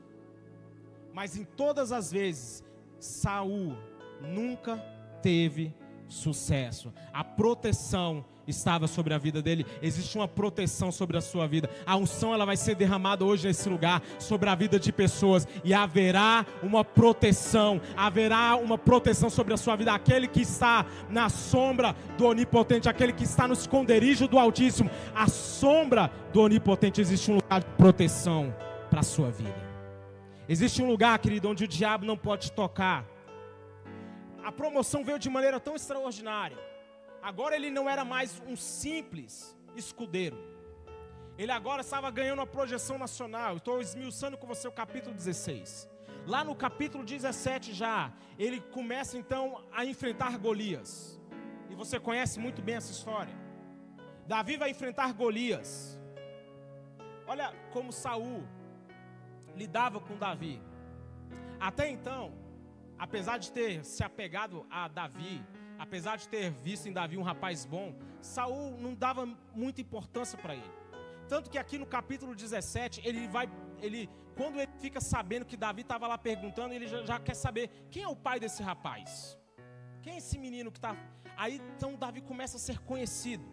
Mas 1.12 1.36
em 1.36 1.44
todas 1.44 1.92
as 1.92 2.12
vezes, 2.12 2.64
Saul 3.00 3.76
nunca 4.22 4.78
teve 5.24 5.74
sucesso. 6.08 6.94
A 7.12 7.24
proteção 7.24 8.24
estava 8.50 8.88
sobre 8.88 9.14
a 9.14 9.18
vida 9.18 9.42
dele. 9.42 9.66
Existe 9.82 10.18
uma 10.18 10.28
proteção 10.28 10.92
sobre 10.92 11.18
a 11.18 11.22
sua 11.22 11.48
vida. 11.48 11.70
A 11.86 11.96
unção 11.96 12.34
ela 12.34 12.46
vai 12.46 12.58
ser 12.58 12.76
derramada 12.76 13.24
hoje 13.26 13.48
nesse 13.48 13.70
lugar 13.70 14.02
sobre 14.18 14.50
a 14.50 14.56
vida 14.56 14.80
de 14.80 14.92
pessoas 14.92 15.48
e 15.64 15.74
haverá 15.74 16.46
uma 16.62 16.84
proteção. 16.84 17.82
Haverá 17.96 18.56
uma 18.56 18.78
proteção 18.78 19.30
sobre 19.30 19.54
a 19.54 19.58
sua 19.58 19.76
vida. 19.76 19.94
Aquele 19.94 20.28
que 20.28 20.42
está 20.42 20.86
na 21.10 21.30
sombra 21.30 21.96
do 22.18 22.26
onipotente, 22.26 22.90
aquele 22.90 23.14
que 23.14 23.24
está 23.24 23.48
no 23.48 23.54
esconderijo 23.54 24.28
do 24.28 24.40
Altíssimo, 24.40 24.90
a 25.16 25.28
sombra 25.28 26.12
do 26.34 26.42
onipotente 26.42 27.02
existe 27.02 27.32
um 27.32 27.36
lugar 27.36 27.62
de 27.62 27.68
proteção 27.78 28.54
para 28.90 29.02
a 29.02 29.04
sua 29.04 29.30
vida. 29.30 29.70
Existe 30.48 30.82
um 30.82 30.88
lugar, 30.88 31.18
querido, 31.20 31.48
onde 31.48 31.64
o 31.64 31.68
diabo 31.68 32.06
não 32.06 32.18
pode 32.18 32.52
tocar. 32.52 33.06
A 34.44 34.52
promoção 34.52 35.04
veio 35.04 35.20
de 35.20 35.30
maneira 35.30 35.60
tão 35.60 35.76
extraordinária 35.76 36.69
Agora 37.22 37.56
ele 37.56 37.70
não 37.70 37.90
era 37.90 38.06
mais 38.06 38.42
um 38.48 38.56
simples 38.56 39.56
escudeiro. 39.76 40.38
Ele 41.38 41.52
agora 41.52 41.82
estava 41.82 42.10
ganhando 42.12 42.40
uma 42.40 42.48
projeção 42.48 42.98
nacional. 42.98 43.58
Estou 43.58 43.82
esmiuçando 43.82 44.38
com 44.38 44.48
você 44.48 44.68
o 44.68 44.72
capítulo 44.72 45.16
16. 45.16 45.88
Lá 46.28 46.44
no 46.44 46.56
capítulo 46.56 47.04
17 47.04 47.74
já, 47.74 48.14
ele 48.38 48.60
começa 48.60 49.18
então 49.18 49.64
a 49.72 49.86
enfrentar 49.86 50.38
Golias. 50.38 51.20
E 51.70 51.76
você 51.76 52.00
conhece 52.00 52.40
muito 52.40 52.62
bem 52.62 52.76
essa 52.76 52.92
história. 52.92 53.34
Davi 54.28 54.58
vai 54.58 54.70
enfrentar 54.70 55.14
Golias. 55.14 56.00
Olha 57.26 57.54
como 57.72 57.92
Saul 57.92 58.44
lidava 59.56 60.00
com 60.00 60.18
Davi. 60.18 60.62
Até 61.60 61.90
então, 61.90 62.34
apesar 62.98 63.38
de 63.38 63.52
ter 63.52 63.84
se 63.84 64.04
apegado 64.04 64.66
a 64.70 64.88
Davi, 64.88 65.44
apesar 65.80 66.18
de 66.18 66.28
ter 66.28 66.52
visto 66.52 66.88
em 66.88 66.94
Davi 66.94 67.18
um 67.18 67.24
rapaz 67.24 67.66
bom, 67.66 67.96
Saul 68.22 68.78
não 68.78 68.94
dava 68.94 69.26
muita 69.56 69.80
importância 69.80 70.38
para 70.38 70.54
ele. 70.54 70.72
Tanto 71.30 71.50
que 71.50 71.58
aqui 71.58 71.78
no 71.78 71.86
capítulo 71.86 72.36
17, 72.36 73.02
ele 73.08 73.28
vai, 73.28 73.50
ele, 73.82 74.10
quando 74.36 74.60
ele 74.60 74.72
fica 74.80 75.00
sabendo 75.00 75.46
que 75.46 75.56
Davi 75.56 75.82
estava 75.82 76.06
lá 76.08 76.18
perguntando, 76.18 76.74
ele 76.74 76.88
já, 76.88 77.04
já, 77.04 77.20
quer 77.20 77.36
saber 77.36 77.88
quem 77.90 78.04
é 78.04 78.08
o 78.08 78.16
pai 78.16 78.40
desse 78.40 78.62
rapaz. 78.62 79.38
Quem 80.02 80.14
é 80.14 80.18
esse 80.18 80.38
menino 80.38 80.72
que 80.72 80.78
está. 80.78 80.96
Aí 81.38 81.62
então 81.76 81.96
Davi 81.96 82.22
começa 82.22 82.58
a 82.58 82.60
ser 82.60 82.80
conhecido. 82.80 83.46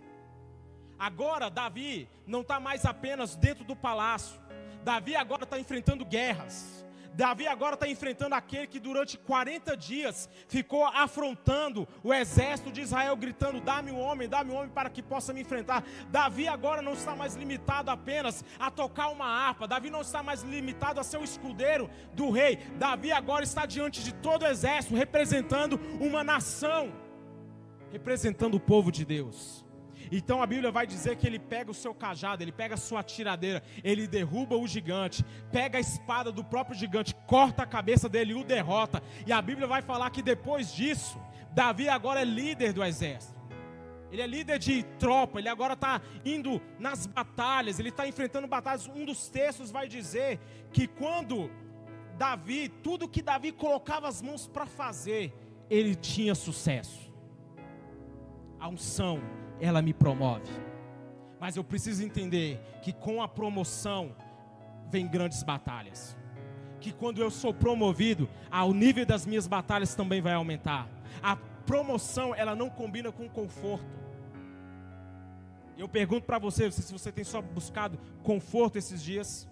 Agora 0.99 1.51
Davi 1.51 2.09
não 2.27 2.41
está 2.41 2.59
mais 2.59 2.85
apenas 2.85 3.37
dentro 3.37 3.65
do 3.65 3.77
palácio. 3.77 4.41
Davi 4.83 5.15
agora 5.15 5.45
está 5.45 5.59
enfrentando 5.59 6.05
guerras. 6.05 6.86
Davi 7.17 7.47
agora 7.47 7.75
está 7.75 7.89
enfrentando 7.89 8.35
aquele 8.35 8.67
que 8.67 8.79
durante 8.79 9.17
40 9.17 9.75
dias 9.75 10.29
ficou 10.49 10.85
afrontando 10.85 11.89
o 12.05 12.13
exército 12.13 12.71
de 12.71 12.83
Israel, 12.83 13.17
gritando: 13.17 13.59
Dá-me 13.59 13.91
um 13.91 13.99
homem, 13.99 14.29
dá-me 14.29 14.53
um 14.53 14.57
homem 14.57 14.69
para 14.69 14.91
que 14.91 15.03
possa 15.03 15.33
me 15.33 15.41
enfrentar. 15.41 15.83
Davi 16.11 16.47
agora 16.47 16.83
não 16.83 16.93
está 16.93 17.17
mais 17.17 17.35
limitado 17.35 17.91
apenas 17.91 18.45
a 18.59 18.71
tocar 18.71 19.09
uma 19.09 19.25
harpa, 19.25 19.67
Davi 19.67 19.89
não 19.89 20.03
está 20.03 20.23
mais 20.23 20.43
limitado 20.43 21.01
a 21.01 21.03
ser 21.03 21.17
o 21.17 21.25
escudeiro 21.25 21.89
do 22.13 22.31
rei. 22.31 22.59
Davi 22.79 23.11
agora 23.11 23.45
está 23.45 23.65
diante 23.65 24.05
de 24.05 24.13
todo 24.13 24.43
o 24.43 24.47
exército, 24.47 24.95
representando 24.95 25.81
uma 25.99 26.23
nação, 26.23 26.93
representando 27.91 28.57
o 28.57 28.61
povo 28.61 28.93
de 28.93 29.07
Deus. 29.07 29.66
Então 30.11 30.43
a 30.43 30.47
Bíblia 30.47 30.71
vai 30.71 30.87
dizer 30.87 31.17
que 31.17 31.27
ele 31.27 31.39
pega 31.39 31.71
o 31.71 31.75
seu 31.75 31.95
cajado, 31.95 32.43
ele 32.43 32.53
pega 32.53 32.75
a 32.75 32.79
sua 32.79 33.03
tiradeira, 33.03 33.63
ele 33.83 34.07
derruba 34.07 34.57
o 34.57 34.67
gigante, 34.67 35.25
pega 35.51 35.79
a 35.79 35.81
espada 35.81 36.31
do 36.31 36.45
próprio 36.45 36.77
gigante, 36.77 37.15
corta 37.27 37.63
a 37.63 37.67
cabeça 37.67 38.09
dele 38.09 38.33
e 38.33 38.35
o 38.35 38.45
derrota. 38.45 39.03
E 39.27 39.33
a 39.33 39.41
Bíblia 39.43 39.67
vai 39.67 39.83
falar 39.83 40.11
que 40.11 40.23
depois 40.23 40.73
disso, 40.73 41.21
Davi 41.53 41.89
agora 41.89 42.21
é 42.21 42.25
líder 42.25 42.73
do 42.73 42.85
exército. 42.85 43.37
Ele 44.11 44.23
é 44.23 44.27
líder 44.27 44.59
de 44.59 44.83
tropa, 44.99 45.39
ele 45.39 45.49
agora 45.49 45.73
está 45.73 46.01
indo 46.25 46.61
nas 46.79 47.07
batalhas, 47.07 47.79
ele 47.79 47.89
está 47.89 48.07
enfrentando 48.07 48.47
batalhas. 48.47 48.87
Um 48.87 49.05
dos 49.05 49.29
textos 49.29 49.71
vai 49.71 49.89
dizer 49.89 50.39
que 50.73 50.87
quando 50.87 51.51
Davi, 52.17 52.69
tudo 52.69 53.09
que 53.09 53.21
Davi 53.21 53.53
colocava 53.53 54.09
as 54.09 54.23
mãos 54.23 54.47
para 54.47 54.65
fazer, 54.65 55.35
ele 55.69 55.95
tinha 55.95 56.35
sucesso. 56.35 57.13
A 58.59 58.69
unção 58.69 59.21
ela 59.61 59.83
me 59.83 59.93
promove. 59.93 60.51
Mas 61.41 61.57
eu 61.57 61.65
preciso 61.65 62.05
entender 62.05 62.61
que 62.83 62.93
com 62.93 63.23
a 63.23 63.29
promoção 63.29 64.15
vem 64.91 65.07
grandes 65.07 65.43
batalhas. 65.43 66.17
Que 66.81 66.93
quando 66.93 67.21
eu 67.21 67.31
sou 67.31 67.53
promovido, 67.53 68.29
o 68.51 68.73
nível 68.73 69.05
das 69.05 69.27
minhas 69.27 69.47
batalhas 69.47 69.95
também 69.95 70.21
vai 70.21 70.35
aumentar. 70.35 70.89
A 71.23 71.37
promoção, 71.37 72.35
ela 72.35 72.55
não 72.55 72.71
combina 72.71 73.11
com 73.11 73.29
conforto. 73.29 73.85
Eu 75.77 75.89
pergunto 75.89 76.25
para 76.25 76.39
você, 76.39 76.71
se 76.71 76.93
você 76.93 77.13
tem 77.13 77.25
só 77.25 77.43
buscado 77.43 77.99
conforto 78.23 78.79
esses 78.79 79.03
dias, 79.03 79.49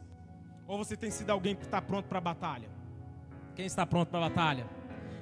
ou 0.66 0.78
você 0.78 0.96
tem 0.96 1.10
sido 1.10 1.30
alguém 1.30 1.54
que 1.54 1.64
está 1.64 1.82
pronto 1.82 2.06
para 2.06 2.18
a 2.18 2.20
batalha? 2.20 2.68
Quem 3.54 3.66
está 3.66 3.84
pronto 3.84 4.08
para 4.08 4.24
a 4.24 4.28
batalha? 4.28 4.66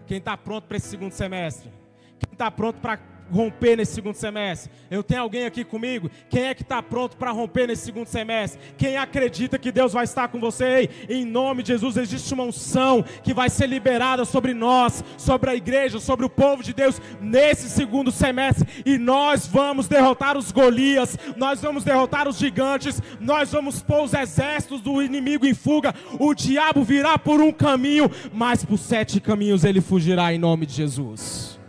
Quem 0.07 0.19
está 0.19 0.37
pronto 0.37 0.69
para 0.69 0.77
esse 0.77 0.89
segundo 0.89 1.13
semestre? 1.13 1.73
Quem 2.21 2.33
está 2.33 2.51
pronto 2.51 2.81
para 2.81 2.99
romper 3.33 3.77
nesse 3.77 3.95
segundo 3.95 4.15
semestre? 4.15 4.71
Eu 4.91 5.03
tenho 5.03 5.23
alguém 5.23 5.47
aqui 5.47 5.65
comigo? 5.65 6.11
Quem 6.29 6.45
é 6.45 6.55
que 6.55 6.63
está 6.63 6.83
pronto 6.83 7.17
para 7.17 7.31
romper 7.31 7.67
nesse 7.67 7.85
segundo 7.87 8.07
semestre? 8.07 8.61
Quem 8.77 8.97
acredita 8.97 9.59
que 9.59 9.73
Deus 9.73 9.93
vai 9.93 10.05
estar 10.05 10.29
com 10.29 10.39
você? 10.39 10.65
Ei, 10.65 10.91
em 11.09 11.25
nome 11.25 11.63
de 11.63 11.69
Jesus, 11.69 11.97
existe 11.97 12.35
uma 12.35 12.45
unção 12.45 13.03
que 13.23 13.33
vai 13.33 13.49
ser 13.49 13.67
liberada 13.67 14.25
sobre 14.25 14.53
nós, 14.53 15.03
sobre 15.17 15.51
a 15.51 15.57
igreja, 15.57 15.99
sobre 15.99 16.27
o 16.27 16.31
povo 16.31 16.63
de 16.63 16.75
Deus 16.75 17.01
nesse 17.21 17.71
segundo 17.71 18.13
semestre. 18.13 18.83
E 18.85 18.99
nós 18.99 19.47
vamos 19.47 19.89
derrotar 19.89 20.37
os 20.37 20.53
Golias, 20.53 21.19
nós 21.37 21.61
vamos 21.63 21.85
derrotar 21.85 22.29
os 22.29 22.37
gigantes, 22.37 23.01
nós 23.19 23.51
vamos 23.51 23.83
pôr 23.83 24.05
os 24.05 24.13
exércitos 24.13 24.81
do 24.81 25.03
inimigo 25.03 25.47
em 25.47 25.55
fuga. 25.55 25.95
O 26.19 26.35
diabo 26.35 26.85
virá 26.85 27.17
por 27.19 27.41
um 27.41 27.53
caminho, 27.53 28.11
mas 28.33 28.65
por 28.65 28.79
sete 28.79 29.21
caminhos 29.21 29.65
ele 29.65 29.81
fugirá 29.81 30.35
em 30.35 30.39
nome 30.39 30.67
de 30.67 30.75
Jesus. 30.75 31.62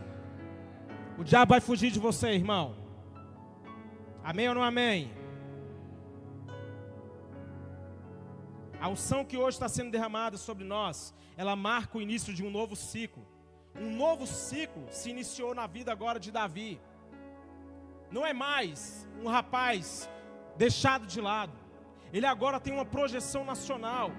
O 1.23 1.25
diabo 1.25 1.51
vai 1.51 1.61
fugir 1.61 1.89
de 1.89 2.01
você, 2.01 2.31
irmão. 2.33 2.75
Amém 4.21 4.49
ou 4.49 4.55
não 4.55 4.61
amém? 4.61 5.09
A 8.77 8.89
unção 8.89 9.23
que 9.23 9.37
hoje 9.37 9.55
está 9.55 9.69
sendo 9.69 9.89
derramada 9.89 10.35
sobre 10.35 10.65
nós, 10.65 11.15
ela 11.37 11.55
marca 11.55 11.97
o 11.97 12.01
início 12.01 12.33
de 12.33 12.43
um 12.43 12.51
novo 12.51 12.75
ciclo. 12.75 13.25
Um 13.73 13.95
novo 13.95 14.27
ciclo 14.27 14.85
se 14.91 15.11
iniciou 15.11 15.55
na 15.55 15.65
vida 15.65 15.93
agora 15.93 16.19
de 16.19 16.29
Davi. 16.29 16.81
Não 18.11 18.25
é 18.25 18.33
mais 18.33 19.07
um 19.23 19.29
rapaz 19.29 20.09
deixado 20.57 21.07
de 21.07 21.21
lado. 21.21 21.53
Ele 22.11 22.25
agora 22.25 22.59
tem 22.59 22.73
uma 22.73 22.83
projeção 22.83 23.45
nacional. 23.45 24.11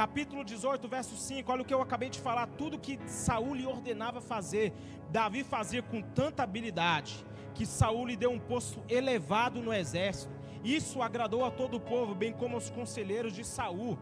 Capítulo 0.00 0.42
18, 0.42 0.88
verso 0.88 1.14
5, 1.14 1.52
olha 1.52 1.60
o 1.60 1.64
que 1.64 1.74
eu 1.74 1.82
acabei 1.82 2.08
de 2.08 2.18
falar, 2.18 2.46
tudo 2.46 2.78
que 2.78 2.98
Saul 3.04 3.54
lhe 3.54 3.66
ordenava 3.66 4.18
fazer, 4.18 4.72
Davi 5.10 5.44
fazia 5.44 5.82
com 5.82 6.00
tanta 6.00 6.42
habilidade, 6.42 7.22
que 7.52 7.66
Saul 7.66 8.06
lhe 8.06 8.16
deu 8.16 8.30
um 8.30 8.38
posto 8.38 8.82
elevado 8.88 9.60
no 9.60 9.74
exército. 9.74 10.32
Isso 10.64 11.02
agradou 11.02 11.44
a 11.44 11.50
todo 11.50 11.76
o 11.76 11.80
povo, 11.80 12.14
bem 12.14 12.32
como 12.32 12.54
aos 12.54 12.70
conselheiros 12.70 13.34
de 13.34 13.44
Saul. 13.44 13.98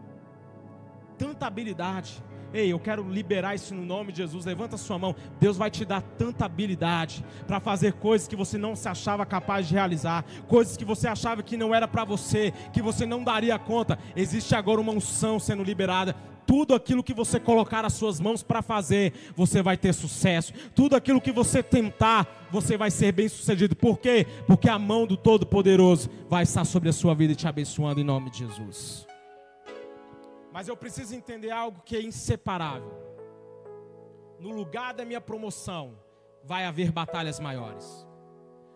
Tanta 1.17 1.47
habilidade. 1.47 2.23
Ei, 2.53 2.71
eu 2.71 2.79
quero 2.79 3.07
liberar 3.07 3.55
isso 3.55 3.75
no 3.75 3.85
nome 3.85 4.11
de 4.11 4.19
Jesus. 4.19 4.45
Levanta 4.45 4.77
sua 4.77 4.97
mão. 4.97 5.15
Deus 5.39 5.57
vai 5.57 5.69
te 5.69 5.85
dar 5.85 6.01
tanta 6.01 6.45
habilidade 6.45 7.23
para 7.45 7.59
fazer 7.59 7.93
coisas 7.93 8.27
que 8.27 8.35
você 8.35 8.57
não 8.57 8.75
se 8.75 8.87
achava 8.87 9.25
capaz 9.25 9.67
de 9.67 9.73
realizar, 9.73 10.25
coisas 10.47 10.75
que 10.75 10.85
você 10.85 11.07
achava 11.07 11.43
que 11.43 11.57
não 11.57 11.73
era 11.73 11.87
para 11.87 12.03
você, 12.03 12.51
que 12.73 12.81
você 12.81 13.05
não 13.05 13.23
daria 13.23 13.57
conta. 13.59 13.99
Existe 14.15 14.55
agora 14.55 14.81
uma 14.81 14.91
unção 14.91 15.39
sendo 15.39 15.63
liberada. 15.63 16.15
Tudo 16.47 16.73
aquilo 16.73 17.03
que 17.03 17.13
você 17.13 17.39
colocar 17.39 17.85
as 17.85 17.93
suas 17.93 18.19
mãos 18.19 18.41
para 18.41 18.63
fazer, 18.63 19.13
você 19.35 19.61
vai 19.61 19.77
ter 19.77 19.93
sucesso. 19.93 20.51
Tudo 20.73 20.95
aquilo 20.95 21.21
que 21.21 21.31
você 21.31 21.61
tentar, 21.61 22.47
você 22.51 22.75
vai 22.75 22.89
ser 22.89 23.11
bem 23.11 23.29
sucedido. 23.29 23.75
Por 23.75 23.99
quê? 23.99 24.25
Porque 24.47 24.67
a 24.67 24.79
mão 24.79 25.05
do 25.05 25.15
Todo-Poderoso 25.15 26.09
vai 26.27 26.41
estar 26.41 26.65
sobre 26.65 26.89
a 26.89 26.93
sua 26.93 27.13
vida 27.13 27.33
e 27.33 27.35
te 27.35 27.47
abençoando 27.47 28.01
em 28.01 28.03
nome 28.03 28.31
de 28.31 28.39
Jesus. 28.39 29.08
Mas 30.59 30.67
eu 30.67 30.75
preciso 30.75 31.15
entender 31.15 31.51
algo 31.51 31.81
que 31.85 31.95
é 31.95 32.01
inseparável. 32.01 32.91
No 34.37 34.49
lugar 34.49 34.93
da 34.93 35.05
minha 35.05 35.21
promoção, 35.21 35.97
vai 36.43 36.65
haver 36.65 36.91
batalhas 36.91 37.39
maiores. 37.39 38.05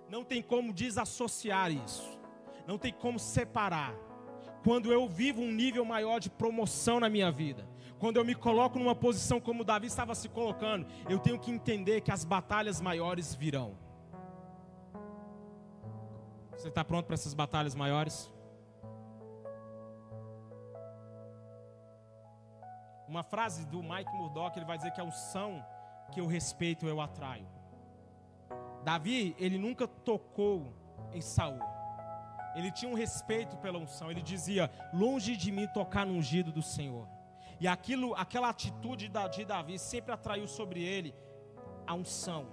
Não 0.07 0.23
tem 0.23 0.41
como 0.41 0.71
desassociar 0.71 1.73
isso. 1.73 2.17
Não 2.65 2.77
tem 2.77 2.93
como 2.93 3.19
separar. 3.19 3.93
Quando 4.63 4.93
eu 4.93 5.09
vivo 5.09 5.41
um 5.41 5.51
nível 5.51 5.83
maior 5.83 6.21
de 6.21 6.29
promoção 6.29 7.01
na 7.01 7.09
minha 7.09 7.29
vida, 7.29 7.67
quando 7.99 8.15
eu 8.15 8.23
me 8.23 8.33
coloco 8.33 8.79
numa 8.79 8.95
posição 8.95 9.41
como 9.41 9.65
Davi 9.65 9.87
estava 9.87 10.15
se 10.15 10.29
colocando, 10.29 10.87
eu 11.09 11.19
tenho 11.19 11.37
que 11.37 11.51
entender 11.51 11.99
que 11.99 12.13
as 12.13 12.23
batalhas 12.23 12.79
maiores 12.79 13.35
virão. 13.35 13.77
Você 16.51 16.69
está 16.69 16.85
pronto 16.85 17.07
para 17.07 17.15
essas 17.15 17.33
batalhas 17.33 17.75
maiores? 17.75 18.31
Uma 23.13 23.21
frase 23.21 23.63
do 23.67 23.83
Mike 23.83 24.11
Murdock, 24.11 24.57
ele 24.57 24.65
vai 24.65 24.75
dizer 24.75 24.89
que 24.89 24.99
a 24.99 25.03
unção 25.03 25.63
que 26.11 26.19
eu 26.19 26.25
respeito 26.25 26.87
eu 26.87 26.99
atraio. 26.99 27.45
Davi, 28.83 29.35
ele 29.37 29.59
nunca 29.59 29.87
tocou 29.87 30.73
em 31.11 31.21
Saul. 31.21 31.59
Ele 32.55 32.71
tinha 32.71 32.89
um 32.89 32.95
respeito 32.95 33.55
pela 33.57 33.77
unção. 33.77 34.09
Ele 34.09 34.23
dizia: 34.23 34.67
"Longe 34.91 35.37
de 35.37 35.51
mim 35.51 35.67
tocar 35.67 36.07
no 36.07 36.13
ungido 36.13 36.51
do 36.51 36.63
Senhor". 36.63 37.07
E 37.59 37.67
aquilo, 37.67 38.15
aquela 38.15 38.49
atitude 38.49 39.07
de 39.29 39.45
Davi 39.45 39.77
sempre 39.77 40.11
atraiu 40.11 40.47
sobre 40.47 40.83
ele 40.83 41.13
a 41.85 41.93
unção. 41.93 42.47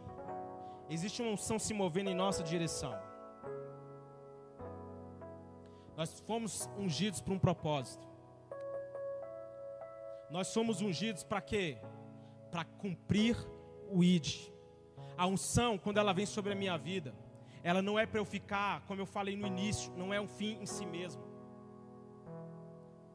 Existe 0.90 1.23
uma 1.23 1.33
unção 1.33 1.59
se 1.59 1.73
movendo 1.73 2.11
em 2.11 2.14
nossa 2.14 2.42
direção. 2.42 2.94
Nós 5.96 6.20
fomos 6.20 6.68
ungidos 6.77 7.23
para 7.23 7.33
um 7.33 7.38
propósito. 7.38 8.10
Nós 10.31 10.47
somos 10.49 10.81
ungidos 10.81 11.25
para 11.25 11.40
quê? 11.40 11.79
Para 12.51 12.64
cumprir 12.64 13.37
o 13.90 14.05
ID. 14.05 14.51
A 15.16 15.27
unção, 15.27 15.77
quando 15.77 15.99
ela 15.99 16.12
vem 16.12 16.25
sobre 16.25 16.53
a 16.53 16.57
minha 16.57 16.79
vida, 16.79 17.14
ela 17.62 17.83
não 17.83 17.99
é 17.99 18.07
para 18.07 18.21
eu 18.21 18.25
ficar, 18.25 18.83
como 18.87 19.01
eu 19.01 19.07
falei 19.07 19.37
no 19.37 19.47
início, 19.47 19.93
não 19.97 20.14
é 20.14 20.21
um 20.21 20.29
fim 20.29 20.59
em 20.61 20.66
si 20.66 20.87
mesmo. 20.87 21.23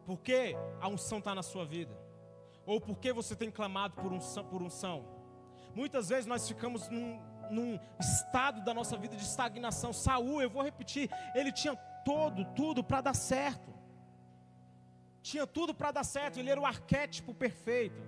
Por 0.06 0.20
que 0.20 0.56
a 0.80 0.88
unção 0.88 1.20
está 1.20 1.34
na 1.34 1.42
sua 1.42 1.66
vida? 1.66 1.98
Ou 2.66 2.80
por 2.82 3.00
que 3.00 3.12
você 3.14 3.36
tem 3.36 3.50
clamado 3.50 3.96
por 3.96 4.12
unção, 4.12 4.46
por 4.46 4.62
unção? 4.62 5.06
Muitas 5.74 6.10
vezes 6.10 6.26
nós 6.26 6.48
ficamos 6.48 6.90
num, 6.90 7.20
num 7.50 7.80
estado 8.00 8.64
da 8.64 8.74
nossa 8.74 8.98
vida 8.98 9.16
de 9.16 9.24
estagnação. 9.24 9.92
Saul, 9.94 10.42
eu 10.42 10.50
vou 10.50 10.62
repetir, 10.62 11.10
ele 11.34 11.52
tinha 11.52 11.76
todo, 12.04 12.46
tudo 12.54 12.84
para 12.84 13.02
dar 13.02 13.16
certo 13.16 13.75
tinha 15.30 15.46
tudo 15.48 15.74
para 15.74 15.92
dar 15.98 16.04
certo, 16.04 16.38
ele 16.40 16.52
era 16.52 16.62
o 16.62 16.68
arquétipo 16.74 17.34
perfeito. 17.34 18.00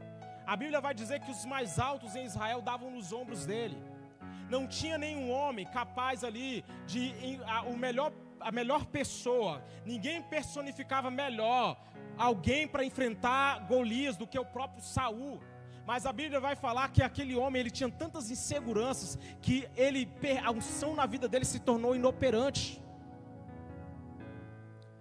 A 0.46 0.56
Bíblia 0.56 0.80
vai 0.80 0.94
dizer 0.94 1.20
que 1.20 1.32
os 1.32 1.44
mais 1.46 1.80
altos 1.80 2.16
em 2.16 2.26
Israel 2.32 2.62
davam 2.62 2.92
nos 2.92 3.12
ombros 3.12 3.44
dele. 3.52 3.78
Não 4.54 4.68
tinha 4.68 4.98
nenhum 5.00 5.32
homem 5.32 5.66
capaz 5.66 6.24
ali 6.24 6.64
de 6.86 7.04
a, 7.48 7.64
o 7.64 7.76
melhor, 7.76 8.12
a 8.40 8.52
melhor 8.52 8.86
pessoa. 8.86 9.64
Ninguém 9.84 10.22
personificava 10.22 11.10
melhor 11.10 11.76
alguém 12.28 12.68
para 12.68 12.86
enfrentar 12.86 13.66
Golias 13.72 14.16
do 14.16 14.28
que 14.28 14.38
o 14.38 14.46
próprio 14.46 14.84
Saul. 14.84 15.42
Mas 15.88 16.06
a 16.06 16.14
Bíblia 16.14 16.40
vai 16.40 16.56
falar 16.56 16.92
que 16.92 17.02
aquele 17.02 17.36
homem 17.36 17.62
ele 17.62 17.72
tinha 17.72 17.90
tantas 17.90 18.30
inseguranças 18.30 19.18
que 19.42 19.68
ele 19.76 20.08
a 20.46 20.52
unção 20.52 20.94
na 20.94 21.08
vida 21.08 21.28
dele 21.28 21.46
se 21.46 21.60
tornou 21.60 21.96
inoperante. 21.96 22.80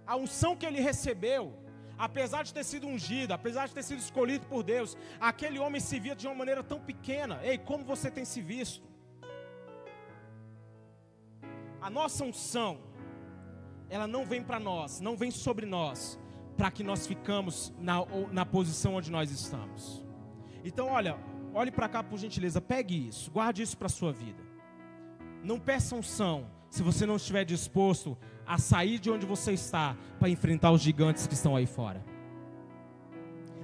A 0.07 0.15
unção 0.15 0.55
que 0.55 0.65
ele 0.65 0.81
recebeu 0.81 1.66
apesar 1.97 2.43
de 2.43 2.53
ter 2.53 2.63
sido 2.63 2.87
ungido, 2.87 3.33
apesar 3.33 3.67
de 3.67 3.73
ter 3.73 3.83
sido 3.83 3.99
escolhido 3.99 4.45
por 4.45 4.63
Deus, 4.63 4.95
aquele 5.19 5.59
homem 5.59 5.81
se 5.81 5.99
via 5.99 6.15
de 6.15 6.27
uma 6.27 6.35
maneira 6.35 6.63
tão 6.63 6.79
pequena. 6.79 7.39
Ei, 7.43 7.57
como 7.57 7.83
você 7.83 8.11
tem 8.11 8.25
se 8.25 8.41
visto? 8.41 8.85
A 11.81 11.89
nossa 11.89 12.23
unção, 12.23 12.79
ela 13.89 14.07
não 14.07 14.25
vem 14.25 14.43
para 14.43 14.59
nós, 14.59 14.99
não 14.99 15.15
vem 15.15 15.31
sobre 15.31 15.65
nós, 15.65 16.19
para 16.57 16.71
que 16.71 16.83
nós 16.83 17.07
ficamos 17.07 17.73
na, 17.79 17.97
na 18.31 18.45
posição 18.45 18.95
onde 18.95 19.11
nós 19.11 19.31
estamos. 19.31 20.03
Então, 20.63 20.87
olha, 20.87 21.17
olhe 21.53 21.71
para 21.71 21.87
cá 21.87 22.03
por 22.03 22.17
gentileza, 22.17 22.59
pegue 22.59 23.07
isso, 23.07 23.31
guarde 23.31 23.61
isso 23.61 23.77
para 23.77 23.85
a 23.85 23.89
sua 23.89 24.11
vida. 24.11 24.43
Não 25.43 25.59
peça 25.59 25.95
unção 25.95 26.49
se 26.69 26.83
você 26.83 27.05
não 27.05 27.15
estiver 27.15 27.45
disposto 27.45 28.17
a 28.47 28.57
sair 28.57 28.97
de 28.97 29.11
onde 29.11 29.25
você 29.25 29.51
está 29.51 29.95
para 30.17 30.29
enfrentar 30.29 30.71
os 30.71 30.81
gigantes 30.81 31.27
que 31.27 31.33
estão 31.33 31.55
aí 31.55 31.65
fora. 31.65 32.03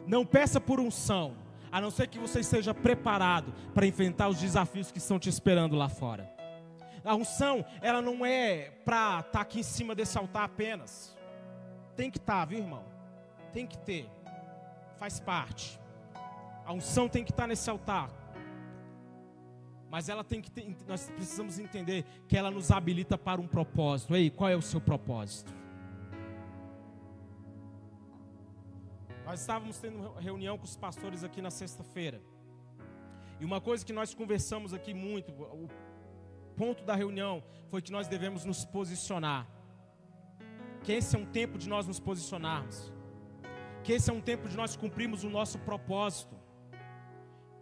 Não 0.06 0.26
peça 0.26 0.60
por 0.60 0.80
unção, 0.80 1.36
a 1.72 1.80
não 1.80 1.90
ser 1.90 2.08
que 2.08 2.20
você 2.20 2.42
esteja 2.42 2.74
preparado 2.74 3.54
para 3.74 3.86
enfrentar 3.86 4.28
os 4.28 4.40
desafios 4.40 4.92
que 4.92 4.98
estão 4.98 5.18
te 5.18 5.30
esperando 5.30 5.76
lá 5.76 5.88
fora. 5.88 6.30
A 7.06 7.16
unção, 7.16 7.66
ela 7.82 8.02
não 8.02 8.26
é 8.26 8.72
para 8.86 9.20
estar 9.20 9.32
tá 9.32 9.42
aqui 9.42 9.62
em 9.62 9.64
cima 9.64 9.96
desse 9.96 10.18
altar 10.18 10.44
apenas. 10.44 11.18
Tem 11.96 12.12
que 12.12 12.18
estar, 12.18 12.40
tá, 12.40 12.46
viu, 12.46 12.60
irmão? 12.60 12.84
Tem 13.54 13.66
que 13.66 13.78
ter. 13.78 14.10
Faz 14.98 15.20
parte. 15.20 15.80
A 16.66 16.74
unção 16.74 17.10
tem 17.10 17.24
que 17.24 17.32
estar 17.32 17.44
tá 17.44 17.48
nesse 17.48 17.70
altar 17.70 18.10
mas 19.94 20.10
ela 20.10 20.24
tem 20.24 20.42
que 20.42 20.50
ter, 20.50 20.76
nós 20.88 21.08
precisamos 21.12 21.60
entender 21.60 22.04
que 22.28 22.36
ela 22.36 22.50
nos 22.50 22.72
habilita 22.72 23.16
para 23.16 23.40
um 23.40 23.46
propósito. 23.46 24.16
Ei, 24.16 24.28
qual 24.32 24.50
é 24.50 24.56
o 24.56 24.62
seu 24.62 24.82
propósito? 24.82 25.54
Nós 29.24 29.40
estávamos 29.42 29.78
tendo 29.78 30.12
reunião 30.14 30.58
com 30.58 30.64
os 30.64 30.76
pastores 30.76 31.24
aqui 31.24 31.44
na 31.44 31.52
sexta-feira. 31.52 32.20
E 33.40 33.46
uma 33.46 33.62
coisa 33.62 33.86
que 33.86 33.94
nós 33.94 34.16
conversamos 34.16 34.74
aqui 34.74 34.96
muito, 34.96 35.32
o 35.32 35.70
ponto 36.58 36.84
da 36.84 36.96
reunião 36.96 37.44
foi 37.68 37.80
que 37.80 37.92
nós 37.92 38.08
devemos 38.08 38.44
nos 38.46 38.66
posicionar. 38.66 39.48
Que 40.82 40.94
esse 40.94 41.16
é 41.16 41.20
um 41.20 41.26
tempo 41.26 41.56
de 41.60 41.70
nós 41.70 41.86
nos 41.86 42.00
posicionarmos. 42.00 42.92
Que 43.84 43.94
esse 43.94 44.10
é 44.10 44.14
um 44.14 44.22
tempo 44.22 44.50
de 44.50 44.58
nós 44.58 44.76
cumprirmos 44.76 45.24
o 45.24 45.30
nosso 45.30 45.60
propósito. 45.60 46.43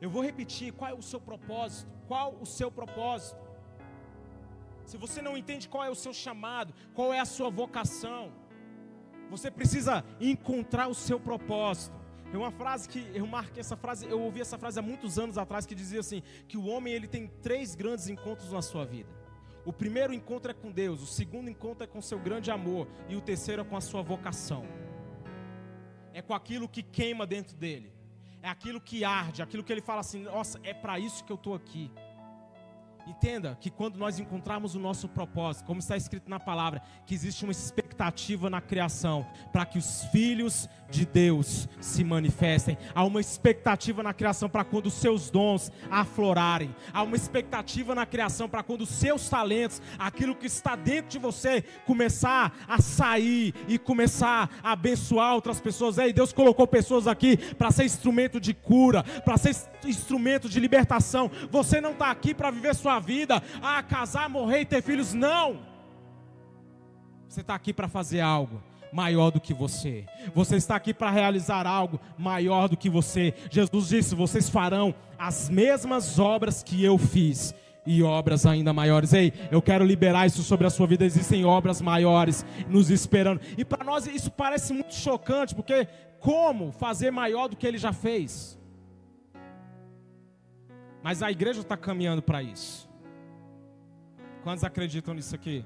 Eu 0.02 0.10
vou 0.10 0.24
repetir: 0.24 0.74
qual 0.74 0.90
é 0.90 0.94
o 0.94 1.02
seu 1.02 1.22
propósito? 1.22 1.90
Qual 2.08 2.36
o 2.42 2.46
seu 2.46 2.72
propósito? 2.72 3.40
Se 4.84 4.98
você 4.98 5.22
não 5.22 5.38
entende 5.38 5.70
qual 5.70 5.84
é 5.86 5.90
o 5.90 5.96
seu 5.96 6.14
chamado, 6.14 6.74
qual 6.96 7.14
é 7.14 7.20
a 7.20 7.26
sua 7.26 7.50
vocação, 7.50 8.34
você 9.30 9.50
precisa 9.52 10.04
encontrar 10.20 10.88
o 10.88 10.96
seu 10.96 11.20
propósito. 11.20 11.96
É 12.34 12.38
uma 12.38 12.52
frase 12.52 12.90
que 12.90 13.12
eu 13.14 13.28
marquei 13.28 13.60
essa 13.60 13.78
frase, 13.78 14.06
eu 14.08 14.20
ouvi 14.20 14.42
essa 14.42 14.58
frase 14.58 14.80
há 14.80 14.82
muitos 14.82 15.20
anos 15.20 15.38
atrás 15.38 15.66
que 15.66 15.76
dizia 15.76 16.00
assim, 16.00 16.24
que 16.48 16.58
o 16.58 16.66
homem 16.66 16.94
ele 16.94 17.08
tem 17.08 17.28
três 17.28 17.76
grandes 17.76 18.08
encontros 18.08 18.52
na 18.52 18.62
sua 18.62 18.86
vida. 18.86 19.10
O 19.66 19.72
primeiro 19.72 20.14
encontro 20.14 20.50
é 20.50 20.54
com 20.54 20.72
Deus, 20.72 21.02
o 21.02 21.06
segundo 21.06 21.50
encontro 21.50 21.84
é 21.84 21.88
com 21.88 22.02
seu 22.02 22.18
grande 22.18 22.50
amor 22.50 22.88
e 23.08 23.16
o 23.16 23.22
terceiro 23.22 23.62
é 23.62 23.66
com 23.66 23.78
a 23.78 23.82
sua 23.82 24.02
vocação. 24.02 24.66
É 26.14 26.22
com 26.22 26.34
aquilo 26.34 26.68
que 26.68 26.82
queima 26.82 27.28
dentro 27.28 27.56
dele 27.56 28.01
é 28.42 28.50
aquilo 28.50 28.82
que 28.82 29.04
arde, 29.04 29.42
aquilo 29.42 29.64
que 29.64 29.72
ele 29.72 29.82
fala 29.82 30.02
assim: 30.02 30.24
nossa, 30.24 30.60
é 30.64 30.74
para 30.74 31.00
isso 31.00 31.24
que 31.24 31.32
eu 31.32 31.36
estou 31.36 31.54
aqui. 31.54 31.92
Entenda 33.08 33.58
que 33.60 33.70
quando 33.70 33.98
nós 33.98 34.20
encontrarmos 34.20 34.76
o 34.76 34.80
nosso 34.80 35.08
propósito, 35.08 35.66
como 35.66 35.80
está 35.80 35.98
escrito 35.98 36.30
na 36.30 36.40
palavra, 36.40 36.82
que 37.06 37.14
existe 37.14 37.44
uma 37.44 37.52
expectativa 37.52 38.50
na 38.50 38.62
criação 38.62 39.26
para 39.52 39.66
que 39.66 39.78
os 39.78 40.06
filhos 40.06 40.70
de 40.90 41.06
Deus 41.06 41.68
se 41.80 42.04
manifestem. 42.04 42.78
Há 42.94 43.04
uma 43.04 43.22
expectativa 43.22 44.04
na 44.04 44.14
criação 44.14 44.50
para 44.50 44.64
quando 44.64 44.88
os 44.88 44.94
seus 44.94 45.30
dons 45.30 45.72
aflorarem. 45.90 46.76
Há 46.94 47.04
uma 47.04 47.16
expectativa 47.16 47.96
na 47.96 48.06
criação 48.06 48.48
para 48.48 48.64
quando 48.64 48.82
os 48.82 48.90
seus 48.90 49.30
talentos, 49.30 49.82
aquilo 49.98 50.36
que 50.36 50.48
está 50.48 50.76
dentro 50.76 51.12
de 51.12 51.20
você, 51.20 51.62
começar 51.86 52.54
a 52.68 52.82
sair 52.82 53.54
e 53.68 53.80
começar 53.80 54.50
a 54.64 54.74
abençoar 54.74 55.34
outras 55.34 55.60
pessoas. 55.60 55.98
Ei, 55.98 56.14
Deus 56.14 56.34
colocou 56.34 56.68
pessoas 56.68 57.08
aqui 57.08 57.38
para 57.56 57.72
ser 57.72 57.86
instrumento 57.86 58.40
de 58.40 58.54
cura, 58.54 59.04
para 59.04 59.38
ser 59.38 59.50
instrumento 59.88 60.50
de 60.50 60.60
libertação. 60.60 61.30
Você 61.50 61.80
não 61.80 61.92
está 61.92 62.12
aqui 62.12 62.34
para 62.34 62.52
viver 62.52 62.76
sua 62.76 63.00
vida, 63.00 63.42
a 63.62 63.82
casar, 63.84 64.30
morrer 64.30 64.62
e 64.62 64.66
ter 64.66 64.82
filhos. 64.82 65.14
Não. 65.14 65.60
Você 67.28 67.42
está 67.42 67.56
aqui 67.56 67.74
para 67.74 67.88
fazer 67.88 68.20
algo 68.20 68.62
maior 68.92 69.32
do 69.32 69.40
que 69.40 69.54
você. 69.54 70.06
Você 70.34 70.58
está 70.58 70.76
aqui 70.76 70.94
para 70.94 71.10
realizar 71.10 71.66
algo 71.66 72.00
maior 72.18 72.68
do 72.68 72.78
que 72.78 72.90
você. 72.90 73.34
Jesus 73.50 73.88
disse: 73.88 74.16
Vocês 74.16 74.50
farão 74.50 74.94
as 75.18 75.50
mesmas 75.50 76.20
obras 76.20 76.62
que 76.62 76.84
eu 76.84 76.98
fiz. 76.98 77.56
E 77.86 78.04
obras 78.04 78.46
ainda 78.46 78.72
maiores. 78.72 79.12
Ei, 79.12 79.34
eu 79.50 79.60
quero 79.60 79.84
liberar 79.84 80.28
isso 80.28 80.44
sobre 80.44 80.68
a 80.68 80.70
sua 80.70 80.86
vida. 80.86 81.04
Existem 81.04 81.46
obras 81.46 81.82
maiores 81.82 82.46
nos 82.68 82.92
esperando. 82.92 83.42
E 83.58 83.66
para 83.66 83.84
nós 83.84 84.06
isso 84.06 84.30
parece 84.30 84.72
muito 84.72 84.94
chocante, 84.94 85.56
porque 85.56 85.88
como 86.20 86.72
fazer 86.72 87.10
maior 87.10 87.48
do 87.48 87.56
que 87.56 87.66
ele 87.66 87.80
já 87.80 87.92
fez? 87.92 88.61
Mas 91.04 91.24
a 91.24 91.32
igreja 91.32 91.62
está 91.62 91.76
caminhando 91.76 92.22
para 92.22 92.44
isso. 92.44 92.90
Quantos 94.44 94.64
acreditam 94.64 95.14
nisso 95.14 95.36
aqui? 95.36 95.66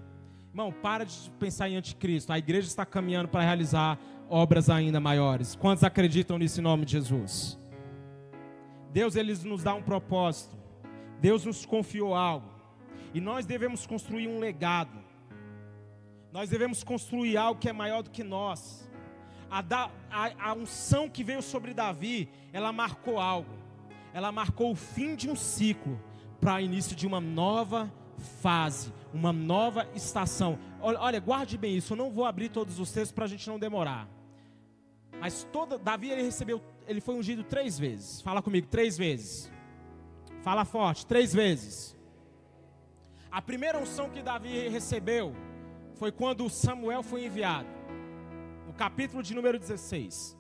Irmão, 0.50 0.72
para 0.72 1.06
de 1.06 1.30
pensar 1.40 1.70
em 1.70 1.76
anticristo. 1.76 2.32
A 2.32 2.38
igreja 2.38 2.68
está 2.68 2.86
caminhando 2.86 3.28
para 3.28 3.42
realizar 3.42 4.00
obras 4.30 4.70
ainda 4.70 5.00
maiores. 5.00 5.56
Quantos 5.56 5.84
acreditam 5.84 6.38
nisso 6.38 6.60
em 6.60 6.64
nome 6.64 6.86
de 6.86 6.94
Jesus? 6.94 7.60
Deus 8.92 9.16
ele 9.16 9.36
nos 9.44 9.64
dá 9.64 9.74
um 9.74 9.82
propósito. 9.82 10.56
Deus 11.20 11.46
nos 11.46 11.66
confiou 11.66 12.16
algo. 12.16 12.50
E 13.14 13.20
nós 13.20 13.46
devemos 13.46 13.86
construir 13.86 14.28
um 14.28 14.40
legado. 14.40 14.98
Nós 16.32 16.50
devemos 16.50 16.84
construir 16.84 17.38
algo 17.38 17.60
que 17.60 17.70
é 17.70 17.74
maior 17.74 18.04
do 18.04 18.10
que 18.10 18.24
nós. 18.24 18.90
A, 19.50 19.62
da, 19.62 19.90
a, 20.10 20.50
a 20.50 20.54
unção 20.54 21.10
que 21.10 21.24
veio 21.24 21.42
sobre 21.42 21.74
Davi, 21.74 22.30
ela 22.52 22.72
marcou 22.72 23.20
algo. 23.20 23.65
Ela 24.16 24.32
marcou 24.32 24.72
o 24.72 24.76
fim 24.76 25.14
de 25.14 25.30
um 25.30 25.36
ciclo 25.36 26.00
para 26.40 26.56
o 26.56 26.60
início 26.62 26.96
de 26.96 27.06
uma 27.06 27.20
nova 27.20 27.92
fase, 28.42 28.94
uma 29.14 29.34
nova 29.34 29.90
estação. 29.94 30.58
Olha, 30.80 31.20
guarde 31.20 31.58
bem 31.58 31.76
isso. 31.76 31.92
Eu 31.92 31.98
não 31.98 32.10
vou 32.10 32.24
abrir 32.24 32.48
todos 32.48 32.80
os 32.80 32.90
textos 32.94 33.12
para 33.12 33.26
a 33.26 33.28
gente 33.28 33.46
não 33.50 33.60
demorar. 33.60 34.08
Mas 35.20 35.46
toda 35.52 35.78
Davi 35.78 36.12
ele 36.12 36.22
recebeu, 36.22 36.64
ele 36.88 37.02
foi 37.02 37.14
ungido 37.14 37.44
três 37.44 37.78
vezes. 37.78 38.22
Fala 38.22 38.42
comigo, 38.42 38.68
três 38.68 38.98
vezes. 38.98 39.52
Fala 40.42 40.64
forte, 40.64 41.06
três 41.06 41.34
vezes. 41.34 41.94
A 43.30 43.42
primeira 43.42 43.78
unção 43.78 44.10
que 44.10 44.22
Davi 44.22 44.70
recebeu 44.70 45.36
foi 45.96 46.14
quando 46.14 46.50
Samuel 46.50 47.04
foi 47.04 47.26
enviado. 47.26 47.68
No 48.66 48.72
capítulo 48.72 49.22
de 49.22 49.36
número 49.36 49.60
16. 49.60 50.38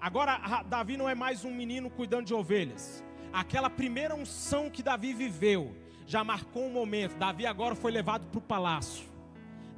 Agora 0.00 0.62
Davi 0.66 0.96
não 0.96 1.06
é 1.06 1.14
mais 1.14 1.44
um 1.44 1.54
menino 1.54 1.90
cuidando 1.90 2.24
de 2.24 2.32
ovelhas. 2.32 3.04
Aquela 3.32 3.68
primeira 3.68 4.14
unção 4.14 4.70
que 4.70 4.82
Davi 4.82 5.12
viveu 5.12 5.76
já 6.06 6.24
marcou 6.24 6.64
um 6.64 6.72
momento. 6.72 7.18
Davi 7.18 7.44
agora 7.44 7.74
foi 7.74 7.92
levado 7.92 8.26
para 8.28 8.38
o 8.38 8.42
palácio. 8.42 9.04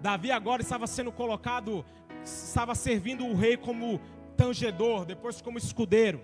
Davi 0.00 0.30
agora 0.30 0.62
estava 0.62 0.87
sendo 0.87 1.11
colocado, 1.11 1.85
estava 2.24 2.72
servindo 2.76 3.26
o 3.26 3.35
rei 3.35 3.56
como 3.56 4.00
tangedor, 4.37 5.04
depois 5.04 5.42
como 5.42 5.58
escudeiro. 5.58 6.20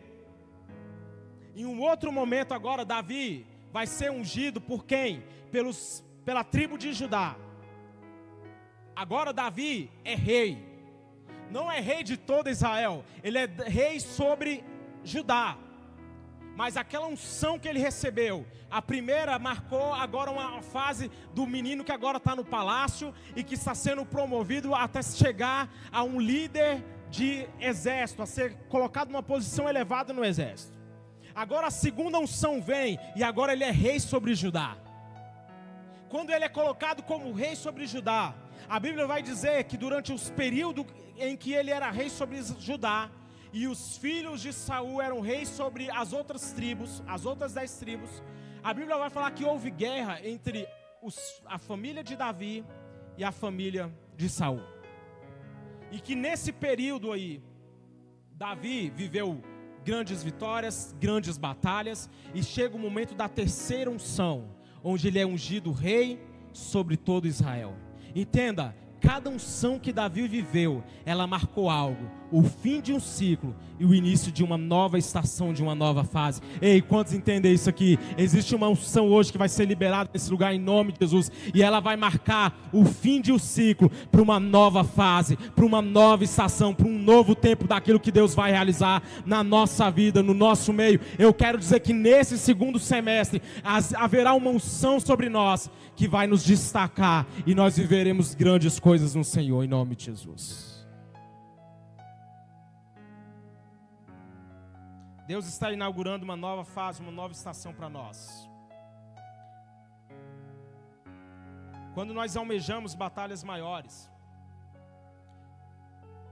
Em 1.57 1.67
um 1.67 1.81
outro 1.81 2.13
momento 2.13 2.55
agora, 2.55 2.85
Davi 2.85 3.45
vai 3.73 3.87
ser 3.87 4.13
ungido 4.13 4.61
por 4.61 4.85
quem? 4.85 5.25
Pelos, 5.51 6.05
pela 6.25 6.45
tribo 6.45 6.79
de 6.79 6.93
Judá. 6.93 7.37
Agora 8.95 9.33
Davi 9.33 9.91
é 10.05 10.15
rei. 10.15 10.78
Não 11.51 11.71
é 11.71 11.81
rei 11.81 12.03
de 12.03 12.17
todo 12.17 12.51
Israel, 12.51 13.05
ele 13.23 13.39
é 13.39 13.47
rei 13.47 14.01
sobre 14.01 14.65
Judá 15.05 15.57
mas 16.59 16.77
aquela 16.77 17.07
unção 17.07 17.57
que 17.57 17.69
ele 17.69 17.79
recebeu, 17.79 18.45
a 18.69 18.83
primeira 18.83 19.39
marcou 19.39 19.95
agora 19.95 20.29
uma 20.29 20.61
fase 20.61 21.09
do 21.33 21.47
menino 21.47 21.85
que 21.85 21.93
agora 21.93 22.17
está 22.17 22.35
no 22.35 22.45
palácio 22.45 23.15
e 23.37 23.45
que 23.45 23.55
está 23.55 23.77
sendo 23.77 24.05
promovido 24.05 24.75
até 24.75 25.01
chegar 25.01 25.73
a 25.93 26.03
um 26.03 26.19
líder 26.19 26.85
de 27.11 27.47
exército, 27.61 28.23
a 28.23 28.27
ser 28.27 28.57
colocado 28.69 29.09
numa 29.09 29.23
posição 29.23 29.69
elevada 29.69 30.13
no 30.13 30.25
exército. 30.25 30.77
Agora 31.33 31.69
a 31.69 31.71
segunda 31.71 32.19
unção 32.19 32.61
vem 32.61 32.99
e 33.15 33.23
agora 33.23 33.53
ele 33.53 33.63
é 33.63 33.71
rei 33.71 34.01
sobre 34.01 34.35
Judá. 34.35 34.77
Quando 36.09 36.31
ele 36.31 36.45
é 36.45 36.49
colocado 36.49 37.05
como 37.05 37.33
rei 37.33 37.55
sobre 37.55 37.87
Judá, 37.87 38.35
a 38.69 38.79
Bíblia 38.79 39.07
vai 39.07 39.23
dizer 39.23 39.65
que 39.65 39.77
durante 39.77 40.13
os 40.13 40.31
períodos 40.31 40.87
em 41.17 41.37
que 41.37 41.53
ele 41.53 41.71
era 41.71 41.91
rei 41.91 42.09
sobre 42.11 42.41
Judá, 42.59 43.11
e 43.53 43.67
os 43.67 43.97
filhos 43.97 44.43
de 44.43 44.53
Saul 44.53 45.01
eram 45.01 45.21
reis 45.21 45.49
sobre 45.49 45.91
as 45.91 46.13
outras 46.13 46.53
tribos, 46.53 47.03
as 47.07 47.25
outras 47.25 47.55
dez 47.55 47.79
tribos. 47.79 48.23
A 48.63 48.75
Bíblia 48.75 48.97
vai 48.99 49.09
falar 49.09 49.31
que 49.31 49.45
houve 49.45 49.71
guerra 49.71 50.21
entre 50.23 50.69
os, 51.03 51.41
a 51.47 51.59
família 51.59 52.05
de 52.05 52.15
Davi 52.15 52.65
e 53.17 53.25
a 53.25 53.33
família 53.33 53.91
de 54.17 54.29
Saul. 54.29 54.61
E 55.91 55.99
que 55.99 56.15
nesse 56.15 56.53
período 56.53 57.11
aí, 57.11 57.43
Davi 58.33 58.91
viveu 58.91 59.43
grandes 59.83 60.23
vitórias, 60.23 60.95
grandes 61.01 61.39
batalhas, 61.39 62.11
e 62.35 62.43
chega 62.43 62.77
o 62.77 62.79
momento 62.79 63.15
da 63.15 63.29
terceira 63.29 63.91
unção, 63.91 64.55
onde 64.85 65.09
ele 65.09 65.19
é 65.19 65.27
ungido 65.27 65.73
rei 65.73 66.21
sobre 66.53 66.99
todo 66.99 67.27
Israel. 67.27 67.88
Entenda, 68.15 68.75
cada 69.01 69.31
unção 69.31 69.79
que 69.79 69.93
Davi 69.93 70.27
viveu, 70.27 70.83
ela 71.05 71.27
marcou 71.27 71.71
algo 71.71 72.19
o 72.31 72.43
fim 72.43 72.81
de 72.81 72.93
um 72.93 73.01
ciclo 73.01 73.55
e 73.81 73.85
o 73.85 73.95
início 73.95 74.31
de 74.31 74.43
uma 74.43 74.59
nova 74.59 74.99
estação, 74.99 75.53
de 75.53 75.63
uma 75.63 75.75
nova 75.75 76.05
fase. 76.05 76.41
Ei, 76.61 76.83
quantos 76.83 77.15
entendem 77.15 77.55
isso 77.55 77.71
aqui? 77.71 77.99
Existe 78.19 78.55
uma 78.55 78.69
unção 78.69 79.09
hoje 79.09 79.33
que 79.33 79.39
vai 79.39 79.49
ser 79.49 79.65
liberada 79.65 80.11
nesse 80.13 80.31
lugar 80.31 80.55
em 80.55 80.59
nome 80.59 80.93
de 80.93 80.99
Jesus 81.01 81.31
e 81.55 81.63
ela 81.63 81.81
vai 81.81 81.97
marcar 81.97 82.69
o 82.73 82.85
fim 82.85 83.21
de 83.21 83.33
um 83.33 83.39
ciclo 83.39 83.91
para 84.11 84.21
uma 84.21 84.39
nova 84.39 84.85
fase, 84.85 85.37
para 85.37 85.65
uma 85.65 85.81
nova 85.81 86.25
estação, 86.25 86.75
para 86.75 86.87
um 86.87 86.99
novo 86.99 87.35
tempo 87.35 87.67
daquilo 87.67 88.01
que 88.01 88.13
Deus 88.13 88.35
vai 88.35 88.51
realizar 88.51 89.03
na 89.25 89.43
nossa 89.43 89.91
vida, 89.91 90.23
no 90.23 90.35
nosso 90.35 90.73
meio. 90.73 91.01
Eu 91.19 91.33
quero 91.33 91.57
dizer 91.57 91.81
que 91.81 91.93
nesse 91.93 92.37
segundo 92.37 92.79
semestre 92.79 93.41
haverá 93.95 94.35
uma 94.35 94.51
unção 94.51 95.01
sobre 95.01 95.29
nós 95.29 95.71
que 95.97 96.07
vai 96.07 96.27
nos 96.27 96.45
destacar 96.45 97.27
e 97.47 97.55
nós 97.55 97.77
viveremos 97.77 98.35
grandes 98.35 98.79
coisas 98.79 98.88
no 98.89 99.23
Senhor 99.23 99.63
em 99.63 99.69
nome 99.69 99.95
de 99.95 100.07
Jesus. 100.07 100.89
Deus 105.27 105.47
está 105.47 105.71
inaugurando 105.71 106.25
uma 106.25 106.35
nova 106.35 106.65
fase, 106.65 107.03
uma 107.03 107.13
nova 107.13 107.35
estação 107.35 107.75
para 107.75 107.91
nós. 107.91 108.49
Quando 111.93 112.15
nós 112.15 112.35
almejamos 112.35 112.95
batalhas 112.95 113.45
maiores, 113.45 114.11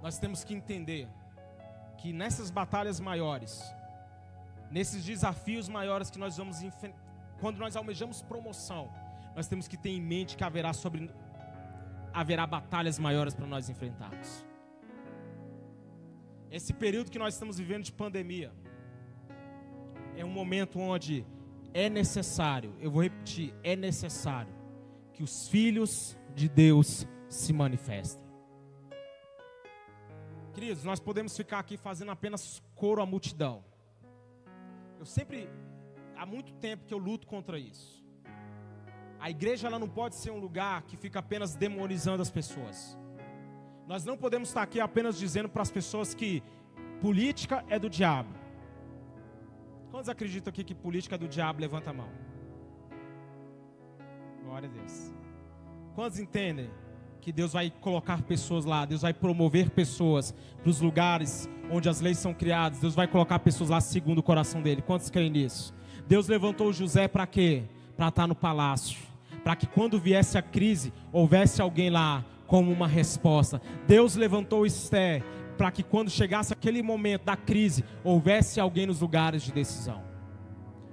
nós 0.01 0.19
temos 0.19 0.43
que 0.43 0.55
entender 0.55 1.07
que 1.99 2.11
nessas 2.11 2.51
batalhas 2.51 2.99
maiores, 2.99 3.63
nesses 4.71 5.05
desafios 5.05 5.69
maiores 5.69 6.09
que 6.09 6.19
nós 6.19 6.39
vamos 6.39 6.63
enfrentar, 6.63 6.99
quando 7.39 7.59
nós 7.59 7.77
almejamos 7.77 8.23
promoção, 8.23 8.91
nós 9.35 9.47
temos 9.47 9.69
que 9.69 9.77
ter 9.77 9.91
em 9.91 10.01
mente 10.01 10.39
que 10.39 10.45
haverá 10.45 10.73
sobre 10.73 11.11
haverá 12.17 12.47
batalhas 12.47 12.99
maiores 12.99 13.35
para 13.35 13.47
nós 13.47 13.69
enfrentarmos. 13.69 14.43
Esse 16.51 16.73
período 16.73 17.11
que 17.11 17.19
nós 17.19 17.35
estamos 17.35 17.59
vivendo 17.59 17.85
de 17.85 17.93
pandemia, 17.93 18.51
é 20.17 20.25
um 20.25 20.31
momento 20.31 20.79
onde 20.81 21.27
é 21.75 21.91
necessário, 21.91 22.75
eu 22.81 22.91
vou 22.91 23.03
repetir, 23.03 23.55
é 23.63 23.77
necessário 23.77 24.55
que 25.13 25.23
os 25.23 25.47
filhos 25.49 26.17
de 26.35 26.49
Deus 26.49 27.07
se 27.29 27.53
manifestem. 27.53 28.25
Queridos, 30.55 30.85
nós 30.85 30.99
podemos 30.99 31.37
ficar 31.37 31.59
aqui 31.59 31.77
fazendo 31.77 32.13
apenas 32.13 32.63
coro 32.75 33.03
à 33.03 33.05
multidão. 33.05 33.63
Eu 34.99 35.05
sempre, 35.05 35.51
há 36.17 36.25
muito 36.25 36.55
tempo 36.55 36.87
que 36.87 36.95
eu 36.95 36.99
luto 36.99 37.27
contra 37.27 37.59
isso. 37.59 38.06
A 39.21 39.31
igreja 39.31 39.67
ela 39.67 39.79
não 39.79 39.89
pode 39.89 40.15
ser 40.15 40.31
um 40.31 40.39
lugar 40.39 40.83
que 40.83 40.97
fica 40.97 41.19
apenas 41.19 41.55
demonizando 41.55 42.23
as 42.23 42.31
pessoas. 42.31 42.99
Nós 43.87 44.05
não 44.05 44.17
podemos 44.17 44.49
estar 44.49 44.63
aqui 44.63 44.81
apenas 44.81 45.17
dizendo 45.19 45.49
para 45.49 45.63
as 45.63 45.71
pessoas 45.71 46.15
que 46.15 46.43
política 47.01 47.65
é 47.69 47.79
do 47.79 47.89
diabo. 47.89 48.31
Quantos 49.91 50.09
acreditam 50.09 50.51
aqui 50.51 50.65
que 50.65 50.75
política 50.75 51.15
é 51.15 51.19
do 51.19 51.29
diabo? 51.29 51.61
Levanta 51.61 51.91
a 51.91 51.93
mão. 51.93 52.11
Glória 54.45 54.69
a 54.69 54.73
Deus. 54.73 55.13
Quantos 55.95 56.19
entendem 56.19 56.71
que 57.21 57.33
Deus 57.33 57.53
vai 57.53 57.71
colocar 57.81 58.23
pessoas 58.23 58.65
lá, 58.65 58.85
Deus 58.85 59.03
vai 59.03 59.13
promover 59.13 59.71
pessoas 59.71 60.35
para 60.63 60.71
os 60.71 60.81
lugares 60.81 61.49
onde 61.71 61.89
as 61.89 62.01
leis 62.01 62.19
são 62.19 62.33
criadas, 62.33 62.79
Deus 62.79 62.95
vai 62.95 63.09
colocar 63.09 63.39
pessoas 63.41 63.71
lá 63.71 63.81
segundo 63.81 64.19
o 64.19 64.23
coração 64.23 64.63
dele. 64.63 64.83
Quantos 64.83 65.11
creem 65.11 65.31
nisso? 65.31 65.75
Deus 66.07 66.29
levantou 66.29 66.73
José 66.73 67.09
para 67.09 67.27
quê? 67.27 67.65
Para 67.97 68.09
estar 68.09 68.27
no 68.27 68.35
palácio, 68.35 68.99
para 69.47 69.55
que 69.55 69.69
quando 69.69 70.01
viesse 70.01 70.37
a 70.37 70.43
crise, 70.43 70.93
houvesse 71.13 71.63
alguém 71.63 71.89
lá 71.89 72.25
como 72.49 72.73
uma 72.73 72.89
resposta. 72.89 73.63
Deus 73.87 74.17
levantou 74.17 74.67
Esté 74.67 75.23
para 75.57 75.71
que 75.71 75.85
quando 75.85 76.11
chegasse 76.11 76.53
aquele 76.53 76.83
momento 76.83 77.23
da 77.23 77.37
crise, 77.37 77.85
houvesse 78.03 78.59
alguém 78.59 78.87
nos 78.87 79.03
lugares 79.03 79.45
de 79.45 79.53
decisão. 79.53 80.03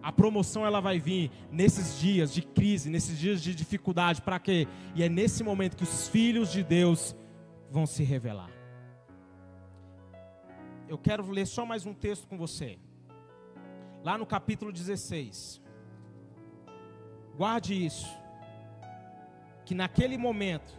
A 0.03 0.11
promoção 0.11 0.63
ela 0.63 0.79
vai 0.79 0.99
vir 0.99 1.31
nesses 1.51 1.99
dias 1.99 2.31
de 2.31 2.43
crise, 2.43 2.91
nesses 2.91 3.17
dias 3.17 3.41
de 3.41 3.55
dificuldade, 3.55 4.21
para 4.21 4.37
quê? 4.37 4.67
E 4.93 5.01
é 5.01 5.09
nesse 5.09 5.43
momento 5.43 5.75
que 5.75 5.81
os 5.81 6.07
filhos 6.07 6.51
de 6.51 6.63
Deus 6.63 7.15
vão 7.71 7.87
se 7.87 8.03
revelar. 8.03 8.51
Eu 10.87 10.99
quero 10.99 11.27
ler 11.31 11.47
só 11.47 11.65
mais 11.65 11.87
um 11.87 11.93
texto 11.95 12.27
com 12.27 12.37
você. 12.37 12.77
Lá 14.03 14.15
no 14.15 14.27
capítulo 14.27 14.71
16. 14.71 15.59
Guarde 17.35 17.83
isso. 17.83 18.21
Que 19.65 19.73
naquele 19.73 20.17
momento, 20.17 20.73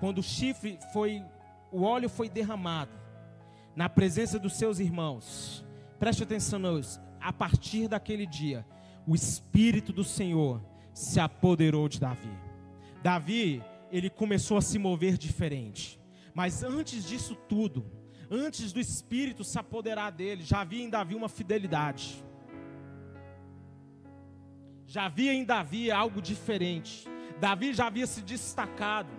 quando 0.00 0.18
o 0.18 0.22
chifre 0.22 0.78
foi, 0.92 1.22
o 1.72 1.82
óleo 1.82 2.08
foi 2.08 2.28
derramado 2.28 2.98
na 3.74 3.88
presença 3.88 4.38
dos 4.38 4.56
seus 4.56 4.78
irmãos. 4.78 5.64
Preste 5.98 6.22
atenção 6.22 6.58
nisso 6.58 7.04
a 7.24 7.32
partir 7.32 7.88
daquele 7.88 8.26
dia, 8.26 8.66
o 9.06 9.14
Espírito 9.14 9.94
do 9.94 10.04
Senhor 10.04 10.62
se 10.92 11.18
apoderou 11.18 11.88
de 11.88 11.98
Davi. 11.98 12.38
Davi, 13.02 13.62
ele 13.90 14.10
começou 14.10 14.58
a 14.58 14.60
se 14.60 14.78
mover 14.78 15.16
diferente. 15.16 15.98
Mas 16.34 16.62
antes 16.62 17.02
disso 17.08 17.34
tudo, 17.48 17.90
antes 18.30 18.74
do 18.74 18.78
Espírito 18.78 19.42
se 19.42 19.58
apoderar 19.58 20.12
dele, 20.12 20.42
já 20.42 20.60
havia 20.60 20.84
em 20.84 20.90
Davi 20.90 21.14
uma 21.14 21.30
fidelidade. 21.30 22.22
Já 24.86 25.06
havia 25.06 25.32
em 25.32 25.44
Davi 25.44 25.90
algo 25.90 26.20
diferente. 26.20 27.08
Davi 27.44 27.74
já 27.74 27.88
havia 27.88 28.06
se 28.06 28.22
destacado, 28.22 29.10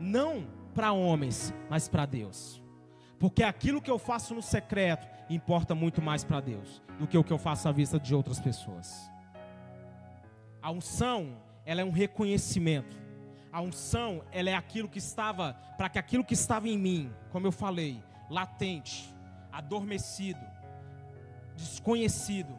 não 0.00 0.46
para 0.74 0.90
homens, 0.90 1.52
mas 1.68 1.86
para 1.86 2.06
Deus. 2.06 2.62
Porque 3.18 3.42
aquilo 3.42 3.82
que 3.82 3.90
eu 3.90 3.98
faço 3.98 4.34
no 4.34 4.40
secreto 4.40 5.06
importa 5.28 5.74
muito 5.74 6.00
mais 6.00 6.24
para 6.24 6.40
Deus 6.40 6.80
do 6.98 7.06
que 7.06 7.18
o 7.18 7.22
que 7.22 7.30
eu 7.30 7.36
faço 7.36 7.68
à 7.68 7.72
vista 7.72 8.00
de 8.00 8.14
outras 8.14 8.40
pessoas. 8.40 9.06
A 10.62 10.70
unção, 10.70 11.42
ela 11.66 11.82
é 11.82 11.84
um 11.84 11.90
reconhecimento. 11.90 12.96
A 13.52 13.60
unção, 13.60 14.24
ela 14.32 14.48
é 14.48 14.54
aquilo 14.54 14.88
que 14.88 14.98
estava, 14.98 15.52
para 15.76 15.90
que 15.90 15.98
aquilo 15.98 16.24
que 16.24 16.32
estava 16.32 16.70
em 16.70 16.78
mim, 16.78 17.12
como 17.30 17.46
eu 17.46 17.52
falei, 17.52 18.02
latente, 18.30 19.14
adormecido, 19.52 20.40
desconhecido, 21.54 22.58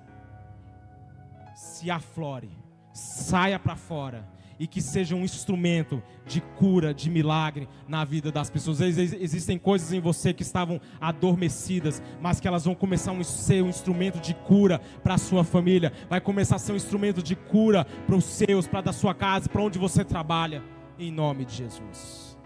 se 1.56 1.90
aflore, 1.90 2.56
saia 2.94 3.58
para 3.58 3.76
fora 3.76 4.32
e 4.60 4.68
que 4.68 4.82
seja 4.82 5.16
um 5.16 5.24
instrumento 5.24 6.02
de 6.26 6.42
cura, 6.42 6.94
de 6.94 7.10
milagre 7.10 7.68
na 7.88 8.04
vida 8.06 8.32
das 8.32 8.50
pessoas. 8.50 8.80
Existem 8.82 9.58
coisas 9.58 9.92
em 9.94 10.00
você 10.00 10.34
que 10.34 10.44
estavam 10.44 10.80
adormecidas, 11.00 12.02
mas 12.22 12.40
que 12.40 12.48
elas 12.48 12.66
vão 12.66 12.76
começar 12.76 13.12
a 13.12 13.24
ser 13.24 13.64
um 13.64 13.70
instrumento 13.70 14.20
de 14.20 14.34
cura 14.34 14.80
para 15.04 15.16
a 15.16 15.18
sua 15.18 15.44
família, 15.44 15.92
vai 16.10 16.22
começar 16.22 16.56
a 16.56 16.60
ser 16.60 16.74
um 16.74 16.78
instrumento 16.78 17.22
de 17.22 17.36
cura 17.36 17.86
para 17.86 18.16
os 18.16 18.26
seus, 18.26 18.68
para 18.68 18.82
da 18.82 18.94
sua 18.94 19.14
casa, 19.14 19.50
para 19.50 19.62
onde 19.62 19.80
você 19.80 20.04
trabalha, 20.04 20.64
em 20.98 21.12
nome 21.12 21.46
de 21.46 21.56
Jesus. 21.56 22.38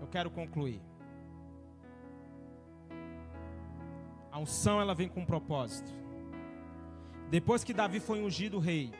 Eu 0.00 0.06
quero 0.06 0.30
concluir. 0.30 0.80
A 4.30 4.38
unção 4.38 4.80
ela 4.80 4.94
vem 4.94 5.08
com 5.08 5.20
um 5.20 5.24
propósito. 5.24 5.90
Depois 7.30 7.64
que 7.64 7.72
Davi 7.72 7.98
foi 7.98 8.22
ungido 8.22 8.58
rei 8.58 8.92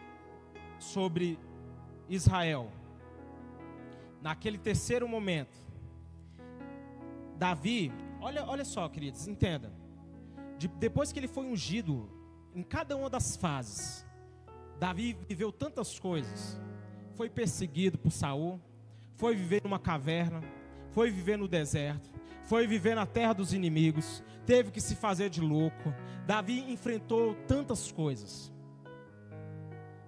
sobre 0.79 1.39
Israel. 2.09 2.71
Naquele 4.23 4.59
terceiro 4.59 5.09
momento, 5.09 5.57
Davi, 7.39 7.93
olha, 8.21 8.45
olha 8.45 8.65
só, 8.65 8.89
queridos, 8.89 9.29
entenda. 9.29 9.73
De, 10.59 10.69
depois 10.69 11.13
que 11.13 11.19
ele 11.19 11.29
foi 11.29 11.45
ungido, 11.47 12.09
em 12.55 12.63
cada 12.63 12.97
uma 12.97 13.11
das 13.11 13.37
fases, 13.37 14.07
Davi 14.79 15.17
viveu 15.29 15.53
tantas 15.53 15.99
coisas. 15.99 16.61
Foi 17.15 17.29
perseguido 17.29 17.99
por 17.99 18.11
Saul, 18.11 18.61
foi 19.17 19.35
viver 19.35 19.63
numa 19.63 19.79
caverna, 19.79 20.43
foi 20.91 21.11
viver 21.11 21.37
no 21.37 21.49
deserto, 21.49 22.11
foi 22.45 22.67
viver 22.67 22.95
na 22.95 23.07
terra 23.07 23.33
dos 23.33 23.53
inimigos, 23.53 24.23
teve 24.45 24.71
que 24.71 24.81
se 24.81 24.95
fazer 24.95 25.29
de 25.29 25.41
louco. 25.41 25.93
Davi 26.27 26.71
enfrentou 26.73 27.35
tantas 27.47 27.93
coisas. 27.93 28.53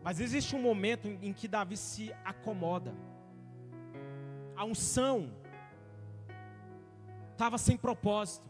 Mas 0.09 0.21
existe 0.21 0.57
um 0.57 0.63
momento 0.63 1.07
em 1.07 1.35
que 1.35 1.47
Davi 1.47 1.77
se 1.77 2.11
acomoda. 2.25 2.95
A 4.57 4.65
unção 4.65 5.31
estava 7.33 7.59
sem 7.59 7.77
propósito. 7.77 8.49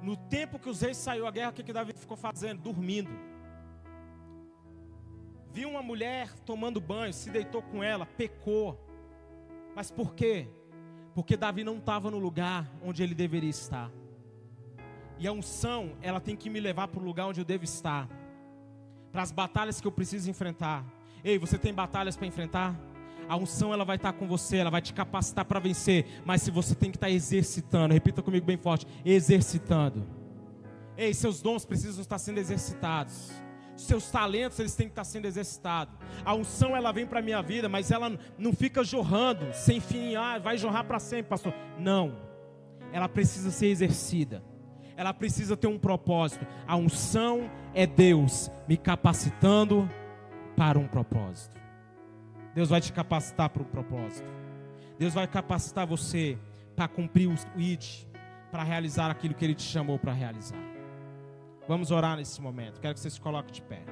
No 0.00 0.16
tempo 0.16 0.56
que 0.56 0.70
os 0.70 0.82
reis 0.82 0.96
saiu 0.96 1.26
à 1.26 1.32
guerra, 1.32 1.50
o 1.50 1.52
que, 1.52 1.64
que 1.64 1.72
Davi 1.72 1.92
ficou 1.94 2.16
fazendo? 2.16 2.62
Dormindo. 2.62 3.10
Viu 5.50 5.68
uma 5.68 5.82
mulher 5.82 6.32
tomando 6.46 6.80
banho, 6.80 7.12
se 7.12 7.28
deitou 7.28 7.60
com 7.60 7.82
ela, 7.82 8.06
pecou. 8.06 8.80
Mas 9.74 9.90
por 9.90 10.14
quê? 10.14 10.46
Porque 11.12 11.36
Davi 11.36 11.64
não 11.64 11.78
estava 11.78 12.08
no 12.08 12.20
lugar 12.20 12.70
onde 12.80 13.02
ele 13.02 13.16
deveria 13.16 13.50
estar. 13.50 13.90
E 15.18 15.26
a 15.26 15.32
unção, 15.32 15.96
ela 16.00 16.20
tem 16.20 16.36
que 16.36 16.48
me 16.48 16.60
levar 16.60 16.86
para 16.86 17.00
o 17.00 17.04
lugar 17.04 17.26
onde 17.26 17.40
eu 17.40 17.44
devo 17.44 17.64
estar 17.64 18.08
para 19.14 19.22
as 19.22 19.30
batalhas 19.30 19.80
que 19.80 19.86
eu 19.86 19.92
preciso 19.92 20.28
enfrentar. 20.28 20.84
Ei, 21.22 21.38
você 21.38 21.56
tem 21.56 21.72
batalhas 21.72 22.16
para 22.16 22.26
enfrentar? 22.26 22.74
A 23.28 23.36
unção 23.36 23.72
ela 23.72 23.84
vai 23.84 23.94
estar 23.94 24.12
com 24.12 24.26
você, 24.26 24.56
ela 24.56 24.70
vai 24.70 24.82
te 24.82 24.92
capacitar 24.92 25.44
para 25.44 25.60
vencer, 25.60 26.20
mas 26.24 26.42
se 26.42 26.50
você 26.50 26.74
tem 26.74 26.90
que 26.90 26.96
estar 26.96 27.08
exercitando, 27.08 27.94
repita 27.94 28.20
comigo 28.20 28.44
bem 28.44 28.56
forte, 28.56 28.88
exercitando. 29.04 30.04
Ei, 30.96 31.14
seus 31.14 31.40
dons 31.40 31.64
precisam 31.64 32.02
estar 32.02 32.18
sendo 32.18 32.38
exercitados. 32.38 33.30
Seus 33.76 34.10
talentos 34.10 34.58
eles 34.58 34.74
têm 34.74 34.88
que 34.88 34.92
estar 34.92 35.04
sendo 35.04 35.26
exercitados. 35.26 35.94
A 36.24 36.34
unção 36.34 36.76
ela 36.76 36.90
vem 36.90 37.06
para 37.06 37.22
minha 37.22 37.40
vida, 37.40 37.68
mas 37.68 37.92
ela 37.92 38.18
não 38.36 38.52
fica 38.52 38.82
jorrando 38.82 39.46
sem 39.54 39.78
fim, 39.78 40.16
ah, 40.16 40.40
vai 40.40 40.58
jorrar 40.58 40.82
para 40.82 40.98
sempre, 40.98 41.30
pastor. 41.30 41.54
Não. 41.78 42.18
Ela 42.92 43.08
precisa 43.08 43.52
ser 43.52 43.68
exercida 43.68 44.42
ela 44.96 45.12
precisa 45.12 45.56
ter 45.56 45.66
um 45.66 45.78
propósito. 45.78 46.46
A 46.66 46.76
unção 46.76 47.50
é 47.74 47.86
Deus 47.86 48.50
me 48.68 48.76
capacitando 48.76 49.88
para 50.56 50.78
um 50.78 50.86
propósito. 50.86 51.56
Deus 52.54 52.70
vai 52.70 52.80
te 52.80 52.92
capacitar 52.92 53.50
para 53.50 53.62
um 53.62 53.66
propósito. 53.66 54.30
Deus 54.98 55.12
vai 55.12 55.26
capacitar 55.26 55.86
você 55.86 56.38
para 56.76 56.86
cumprir 56.86 57.28
o 57.28 57.34
ID, 57.58 58.06
para 58.50 58.62
realizar 58.62 59.10
aquilo 59.10 59.34
que 59.34 59.44
Ele 59.44 59.54
te 59.54 59.62
chamou 59.62 59.98
para 59.98 60.12
realizar. 60.12 60.58
Vamos 61.66 61.90
orar 61.90 62.16
nesse 62.16 62.40
momento. 62.40 62.80
Quero 62.80 62.94
que 62.94 63.00
você 63.00 63.10
se 63.10 63.20
coloque 63.20 63.50
de 63.50 63.62
pé. 63.62 63.82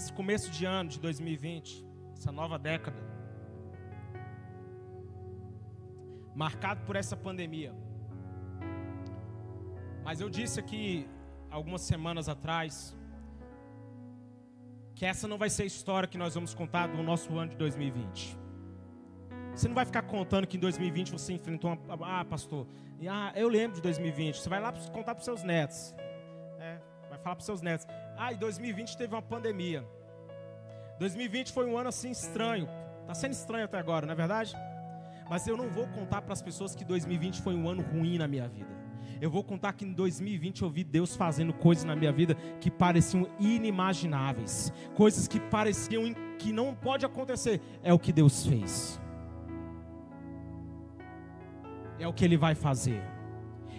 Esse 0.00 0.12
começo 0.14 0.50
de 0.50 0.64
ano 0.64 0.88
de 0.88 0.98
2020, 0.98 1.86
essa 2.14 2.32
nova 2.32 2.58
década, 2.58 2.98
marcado 6.34 6.80
por 6.86 6.96
essa 6.96 7.14
pandemia. 7.14 7.74
Mas 10.02 10.22
eu 10.22 10.30
disse 10.30 10.58
aqui 10.58 11.06
algumas 11.50 11.82
semanas 11.82 12.30
atrás 12.30 12.96
que 14.94 15.04
essa 15.04 15.28
não 15.28 15.36
vai 15.36 15.50
ser 15.50 15.64
a 15.64 15.66
história 15.66 16.08
que 16.08 16.16
nós 16.16 16.34
vamos 16.34 16.54
contar 16.54 16.86
do 16.86 17.02
nosso 17.02 17.36
ano 17.36 17.50
de 17.50 17.56
2020. 17.58 18.38
Você 19.54 19.68
não 19.68 19.74
vai 19.74 19.84
ficar 19.84 20.02
contando 20.02 20.46
que 20.46 20.56
em 20.56 20.60
2020 20.60 21.12
você 21.12 21.34
enfrentou 21.34 21.72
uma. 21.72 22.20
Ah, 22.20 22.24
pastor, 22.24 22.66
ah, 23.06 23.32
eu 23.36 23.48
lembro 23.48 23.76
de 23.76 23.82
2020. 23.82 24.40
Você 24.40 24.48
vai 24.48 24.60
lá 24.60 24.72
contar 24.72 25.14
para 25.14 25.18
os 25.18 25.24
seus 25.26 25.42
netos. 25.42 25.94
É, 26.58 26.78
vai 27.10 27.18
falar 27.18 27.36
para 27.36 27.40
os 27.40 27.46
seus 27.46 27.60
netos. 27.60 27.86
Ah, 28.22 28.34
em 28.34 28.36
2020 28.36 28.98
teve 28.98 29.14
uma 29.14 29.22
pandemia. 29.22 29.82
2020 30.98 31.52
foi 31.52 31.64
um 31.64 31.78
ano 31.78 31.88
assim 31.88 32.10
estranho. 32.10 32.68
Está 33.00 33.14
sendo 33.14 33.32
estranho 33.32 33.64
até 33.64 33.78
agora, 33.78 34.04
não 34.04 34.12
é 34.12 34.14
verdade? 34.14 34.54
Mas 35.30 35.46
eu 35.46 35.56
não 35.56 35.70
vou 35.70 35.86
contar 35.86 36.20
para 36.20 36.34
as 36.34 36.42
pessoas 36.42 36.74
que 36.74 36.84
2020 36.84 37.40
foi 37.40 37.54
um 37.54 37.66
ano 37.66 37.80
ruim 37.80 38.18
na 38.18 38.28
minha 38.28 38.46
vida. 38.46 38.68
Eu 39.22 39.30
vou 39.30 39.42
contar 39.42 39.72
que 39.72 39.86
em 39.86 39.92
2020 39.94 40.60
eu 40.60 40.68
vi 40.68 40.84
Deus 40.84 41.16
fazendo 41.16 41.54
coisas 41.54 41.84
na 41.84 41.96
minha 41.96 42.12
vida 42.12 42.34
que 42.60 42.70
pareciam 42.70 43.26
inimagináveis, 43.40 44.70
coisas 44.94 45.26
que 45.26 45.40
pareciam 45.40 46.14
que 46.38 46.52
não 46.52 46.74
pode 46.74 47.06
acontecer. 47.06 47.58
É 47.82 47.90
o 47.90 47.98
que 47.98 48.12
Deus 48.12 48.44
fez. 48.44 49.00
É 51.98 52.06
o 52.06 52.12
que 52.12 52.22
Ele 52.22 52.36
vai 52.36 52.54
fazer. 52.54 53.02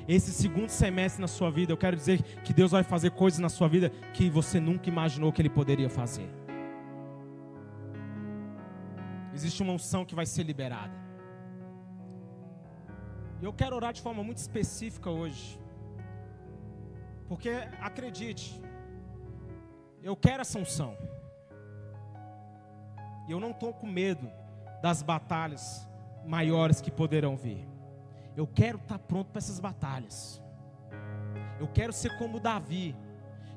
Esse 0.08 0.32
segundo 0.32 0.70
semestre 0.70 1.22
na 1.22 1.28
sua 1.28 1.50
vida, 1.52 1.72
eu 1.72 1.78
quero 1.78 1.96
dizer 1.96 2.22
que 2.44 2.54
Deus 2.54 2.72
vai 2.72 2.84
fazer 2.84 3.12
coisas 3.12 3.40
na 3.40 3.50
sua 3.50 3.68
vida 3.68 3.90
que 4.14 4.30
você 4.30 4.60
nunca 4.60 4.90
imaginou 4.90 5.32
que 5.32 5.42
Ele 5.42 5.50
poderia 5.50 5.90
fazer. 5.90 6.30
Existe 9.34 9.62
uma 9.62 9.74
unção 9.74 10.06
que 10.06 10.16
vai 10.16 10.26
ser 10.26 10.44
liberada. 10.44 10.94
E 13.42 13.46
eu 13.46 13.54
quero 13.54 13.76
orar 13.76 13.94
de 13.94 14.02
forma 14.02 14.24
muito 14.24 14.38
específica 14.38 15.10
hoje. 15.10 15.60
Porque 17.28 17.50
acredite, 17.80 18.62
eu 20.04 20.16
quero 20.16 20.42
essa 20.42 20.60
unção. 20.60 20.98
E 23.28 23.32
eu 23.32 23.40
não 23.40 23.52
estou 23.52 23.74
com 23.74 23.88
medo 23.88 24.30
das 24.82 25.02
batalhas 25.02 25.88
maiores 26.26 26.82
que 26.82 26.92
poderão 26.92 27.38
vir. 27.38 27.71
Eu 28.36 28.48
quero 28.48 28.78
estar 28.78 28.98
tá 28.98 29.00
pronto 29.00 29.30
para 29.32 29.40
essas 29.40 29.60
batalhas. 29.60 30.42
Eu 31.60 31.68
quero 31.68 31.94
ser 31.94 32.18
como 32.18 32.40
Davi, 32.40 32.96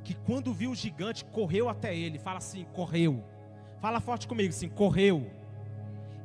que 0.02 0.14
quando 0.14 0.52
viu 0.52 0.72
o 0.72 0.74
gigante, 0.74 1.24
correu 1.24 1.68
até 1.68 1.96
ele. 1.96 2.18
Fala 2.18 2.38
assim: 2.38 2.64
correu. 2.72 3.24
Fala 3.80 4.00
forte 4.00 4.28
comigo 4.28 4.50
assim: 4.50 4.68
correu 4.68 5.30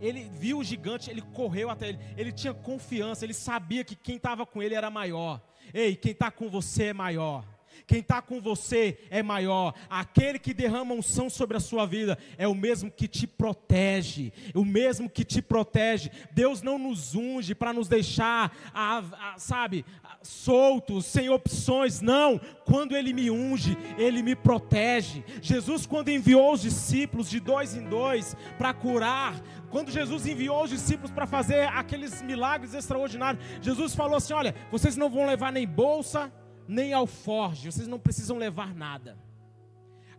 ele 0.02 0.24
viu 0.24 0.60
o 0.60 0.64
gigante, 0.64 1.10
ele 1.10 1.22
correu 1.22 1.70
até 1.70 1.90
ele, 1.90 2.00
ele 2.18 2.32
tinha 2.32 2.54
confiança, 2.54 3.26
ele 3.26 3.34
sabia 3.34 3.84
que 3.84 3.96
quem 3.96 4.16
estava 4.16 4.46
com 4.46 4.62
ele 4.62 4.76
era 4.76 4.90
maior. 4.90 5.42
Ei, 5.74 5.96
quem 5.96 6.14
está 6.14 6.32
com 6.32 6.50
você 6.50 6.86
é 6.86 6.94
maior. 6.94 7.46
Quem 7.88 8.00
está 8.00 8.22
com 8.22 8.42
você 8.42 9.00
é 9.10 9.22
maior. 9.22 9.74
Aquele 9.90 10.40
que 10.40 10.54
derrama 10.54 10.94
unção 10.94 11.30
sobre 11.30 11.58
a 11.58 11.60
sua 11.60 11.86
vida 11.86 12.18
é 12.38 12.48
o 12.48 12.56
mesmo 12.56 12.92
que 12.92 13.08
te 13.08 13.26
protege. 13.26 14.32
O 14.54 14.66
mesmo 14.66 15.10
que 15.10 15.24
te 15.24 15.42
protege. 15.42 16.12
Deus 16.32 16.62
não 16.62 16.78
nos 16.78 17.16
unge 17.16 17.56
para 17.56 17.74
nos 17.74 17.88
deixar, 17.88 18.56
a, 18.74 19.00
a, 19.00 19.40
sabe, 19.40 19.86
soltos, 20.22 21.06
sem 21.06 21.30
opções. 21.30 22.02
Não. 22.02 22.40
Quando 22.66 22.96
Ele 22.96 23.14
me 23.14 23.32
unge, 23.32 23.78
Ele 23.98 24.22
me 24.22 24.36
protege. 24.36 25.24
Jesus, 25.42 25.86
quando 25.86 26.10
enviou 26.10 26.54
os 26.54 26.62
discípulos 26.62 27.30
de 27.30 27.40
dois 27.40 27.76
em 27.76 27.84
dois 27.84 28.36
para 28.58 28.74
curar, 28.74 29.42
quando 29.70 29.92
Jesus 29.92 30.26
enviou 30.26 30.64
os 30.64 30.70
discípulos 30.70 31.12
para 31.12 31.28
fazer 31.28 31.68
aqueles 31.70 32.22
milagres 32.22 32.74
extraordinários, 32.74 33.44
Jesus 33.62 33.94
falou 33.94 34.18
assim: 34.18 34.34
Olha, 34.34 34.56
vocês 34.72 34.98
não 34.98 35.10
vão 35.10 35.26
levar 35.26 35.52
nem 35.52 35.68
bolsa, 35.68 36.32
nem 36.70 36.94
alforge, 36.94 37.72
vocês 37.72 37.88
não 37.88 38.00
precisam 38.00 38.38
levar 38.38 38.76
nada. 38.76 39.18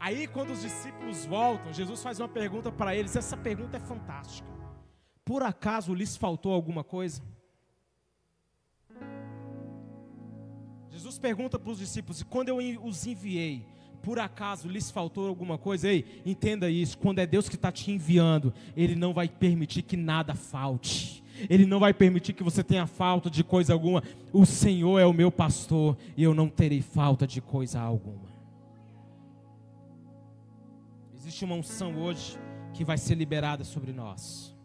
Aí, 0.01 0.27
quando 0.27 0.51
os 0.51 0.63
discípulos 0.63 1.25
voltam, 1.25 1.73
Jesus 1.73 2.03
faz 2.03 2.19
uma 2.19 2.29
pergunta 2.29 2.73
para 2.73 2.97
eles. 2.97 3.15
Essa 3.15 3.37
pergunta 3.37 3.77
é 3.77 3.81
fantástica. 3.81 4.49
Por 5.25 5.45
acaso 5.45 5.95
lhes 5.95 6.17
faltou 6.17 6.53
alguma 6.53 6.83
coisa? 6.83 7.23
Jesus 10.91 11.19
pergunta 11.21 11.57
para 11.57 11.71
os 11.71 11.79
discípulos: 11.79 12.21
e 12.21 12.25
quando 12.25 12.49
eu 12.49 12.59
os 12.83 13.07
enviei, 13.07 13.65
por 14.03 14.19
acaso 14.19 14.69
lhes 14.69 14.91
faltou 14.91 15.29
alguma 15.29 15.57
coisa? 15.57 15.89
Ei, 15.89 16.21
entenda 16.27 16.69
isso: 16.69 16.99
quando 16.99 17.21
é 17.21 17.27
Deus 17.27 17.49
que 17.49 17.55
está 17.55 17.71
te 17.71 17.93
enviando, 17.93 18.53
Ele 18.77 18.97
não 18.97 19.15
vai 19.15 19.29
permitir 19.29 19.83
que 19.83 19.97
nada 19.97 20.35
falte. 20.35 21.23
Ele 21.49 21.67
não 21.67 21.79
vai 21.79 21.95
permitir 21.95 22.33
que 22.33 22.43
você 22.43 22.63
tenha 22.63 22.87
falta 22.87 23.31
de 23.31 23.43
coisa 23.43 23.73
alguma. 23.73 24.03
O 24.33 24.45
Senhor 24.45 24.99
é 24.99 25.07
o 25.07 25.13
meu 25.13 25.31
pastor 25.31 25.97
e 26.17 26.23
eu 26.23 26.35
não 26.35 26.49
terei 26.49 26.83
falta 26.83 27.27
de 27.27 27.41
coisa 27.41 27.81
alguma. 27.81 28.29
Existe 31.15 31.45
uma 31.45 31.55
unção 31.55 31.97
hoje 31.97 32.39
que 32.75 32.85
vai 32.85 32.99
ser 32.99 33.15
liberada 33.15 33.65
sobre 33.65 33.93
nós. 33.93 34.57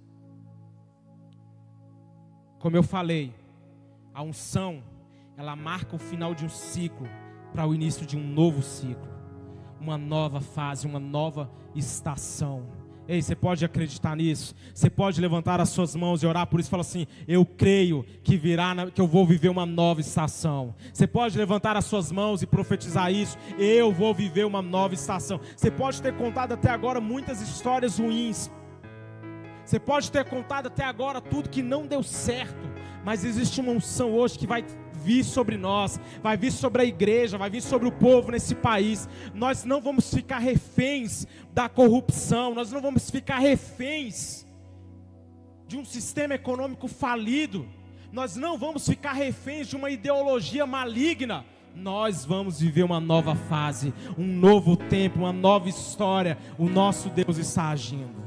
Como 2.60 2.76
eu 2.76 2.84
falei, 2.84 3.34
a 4.14 4.24
unção, 4.24 4.82
ela 5.38 5.56
marca 5.56 5.96
o 5.96 6.00
final 6.00 6.34
de 6.34 6.46
um 6.46 6.50
ciclo 6.50 7.08
para 7.54 7.68
o 7.68 7.76
início 7.76 8.06
de 8.06 8.18
um 8.18 8.28
novo 8.28 8.62
ciclo, 8.62 9.08
uma 9.80 9.98
nova 9.98 10.42
fase, 10.42 10.88
uma 10.88 11.00
nova 11.00 11.52
estação. 11.76 12.66
Ei, 13.08 13.22
você 13.22 13.36
pode 13.36 13.64
acreditar 13.64 14.16
nisso? 14.16 14.56
Você 14.74 14.90
pode 14.90 15.22
levantar 15.22 15.62
as 15.62 15.70
suas 15.70 15.96
mãos 15.96 16.24
e 16.24 16.26
orar 16.26 16.48
por 16.48 16.60
isso 16.60 16.70
falar 16.70 16.82
assim: 16.82 17.06
Eu 17.28 17.46
creio 17.46 18.04
que 18.24 18.36
virá, 18.36 18.74
que 18.94 19.00
eu 19.00 19.08
vou 19.08 19.28
viver 19.28 19.50
uma 19.50 19.66
nova 19.66 20.02
estação. 20.02 20.74
Você 20.92 21.06
pode 21.06 21.38
levantar 21.38 21.78
as 21.78 21.86
suas 21.86 22.12
mãos 22.12 22.42
e 22.42 22.48
profetizar 22.48 23.12
isso: 23.12 23.38
Eu 23.60 23.92
vou 23.92 24.14
viver 24.14 24.44
uma 24.44 24.62
nova 24.62 24.96
estação. 24.96 25.40
Você 25.56 25.70
pode 25.70 26.02
ter 26.02 26.14
contado 26.14 26.54
até 26.54 26.72
agora 26.72 27.00
muitas 27.00 27.42
histórias 27.42 28.00
ruins. 28.00 28.50
Você 29.64 29.80
pode 29.80 30.12
ter 30.12 30.26
contado 30.26 30.68
até 30.68 30.84
agora 30.84 31.22
tudo 31.22 31.50
que 31.50 31.62
não 31.62 31.86
deu 31.86 32.02
certo. 32.02 32.74
Mas 33.04 33.24
existe 33.24 33.62
uma 33.62 33.72
unção 33.72 34.14
hoje 34.14 34.40
que 34.40 34.48
vai 34.48 34.66
vir 35.06 35.24
sobre 35.24 35.56
nós, 35.56 36.00
vai 36.24 36.36
vir 36.36 36.52
sobre 36.52 36.82
a 36.82 36.86
igreja, 36.86 37.38
vai 37.38 37.50
vir 37.50 37.62
sobre 37.62 37.88
o 37.88 37.92
povo 37.92 38.32
nesse 38.32 38.56
país. 38.56 39.08
Nós 39.34 39.64
não 39.64 39.80
vamos 39.80 40.12
ficar 40.12 40.40
reféns 40.40 41.28
da 41.54 41.70
corrupção, 41.70 42.56
nós 42.56 42.72
não 42.72 42.82
vamos 42.82 43.10
ficar 43.10 43.38
reféns 43.38 44.46
de 45.68 45.78
um 45.78 45.86
sistema 45.86 46.34
econômico 46.34 46.88
falido, 46.88 47.68
nós 48.12 48.36
não 48.36 48.58
vamos 48.58 48.88
ficar 48.88 49.14
reféns 49.14 49.68
de 49.68 49.76
uma 49.76 49.92
ideologia 49.92 50.66
maligna. 50.66 51.46
Nós 51.76 52.24
vamos 52.24 52.62
viver 52.62 52.84
uma 52.84 53.02
nova 53.02 53.36
fase, 53.36 53.94
um 54.18 54.26
novo 54.26 54.78
tempo, 54.78 55.20
uma 55.20 55.34
nova 55.34 55.68
história. 55.68 56.38
O 56.58 56.70
nosso 56.70 57.10
Deus 57.10 57.38
está 57.38 57.68
agindo. 57.68 58.25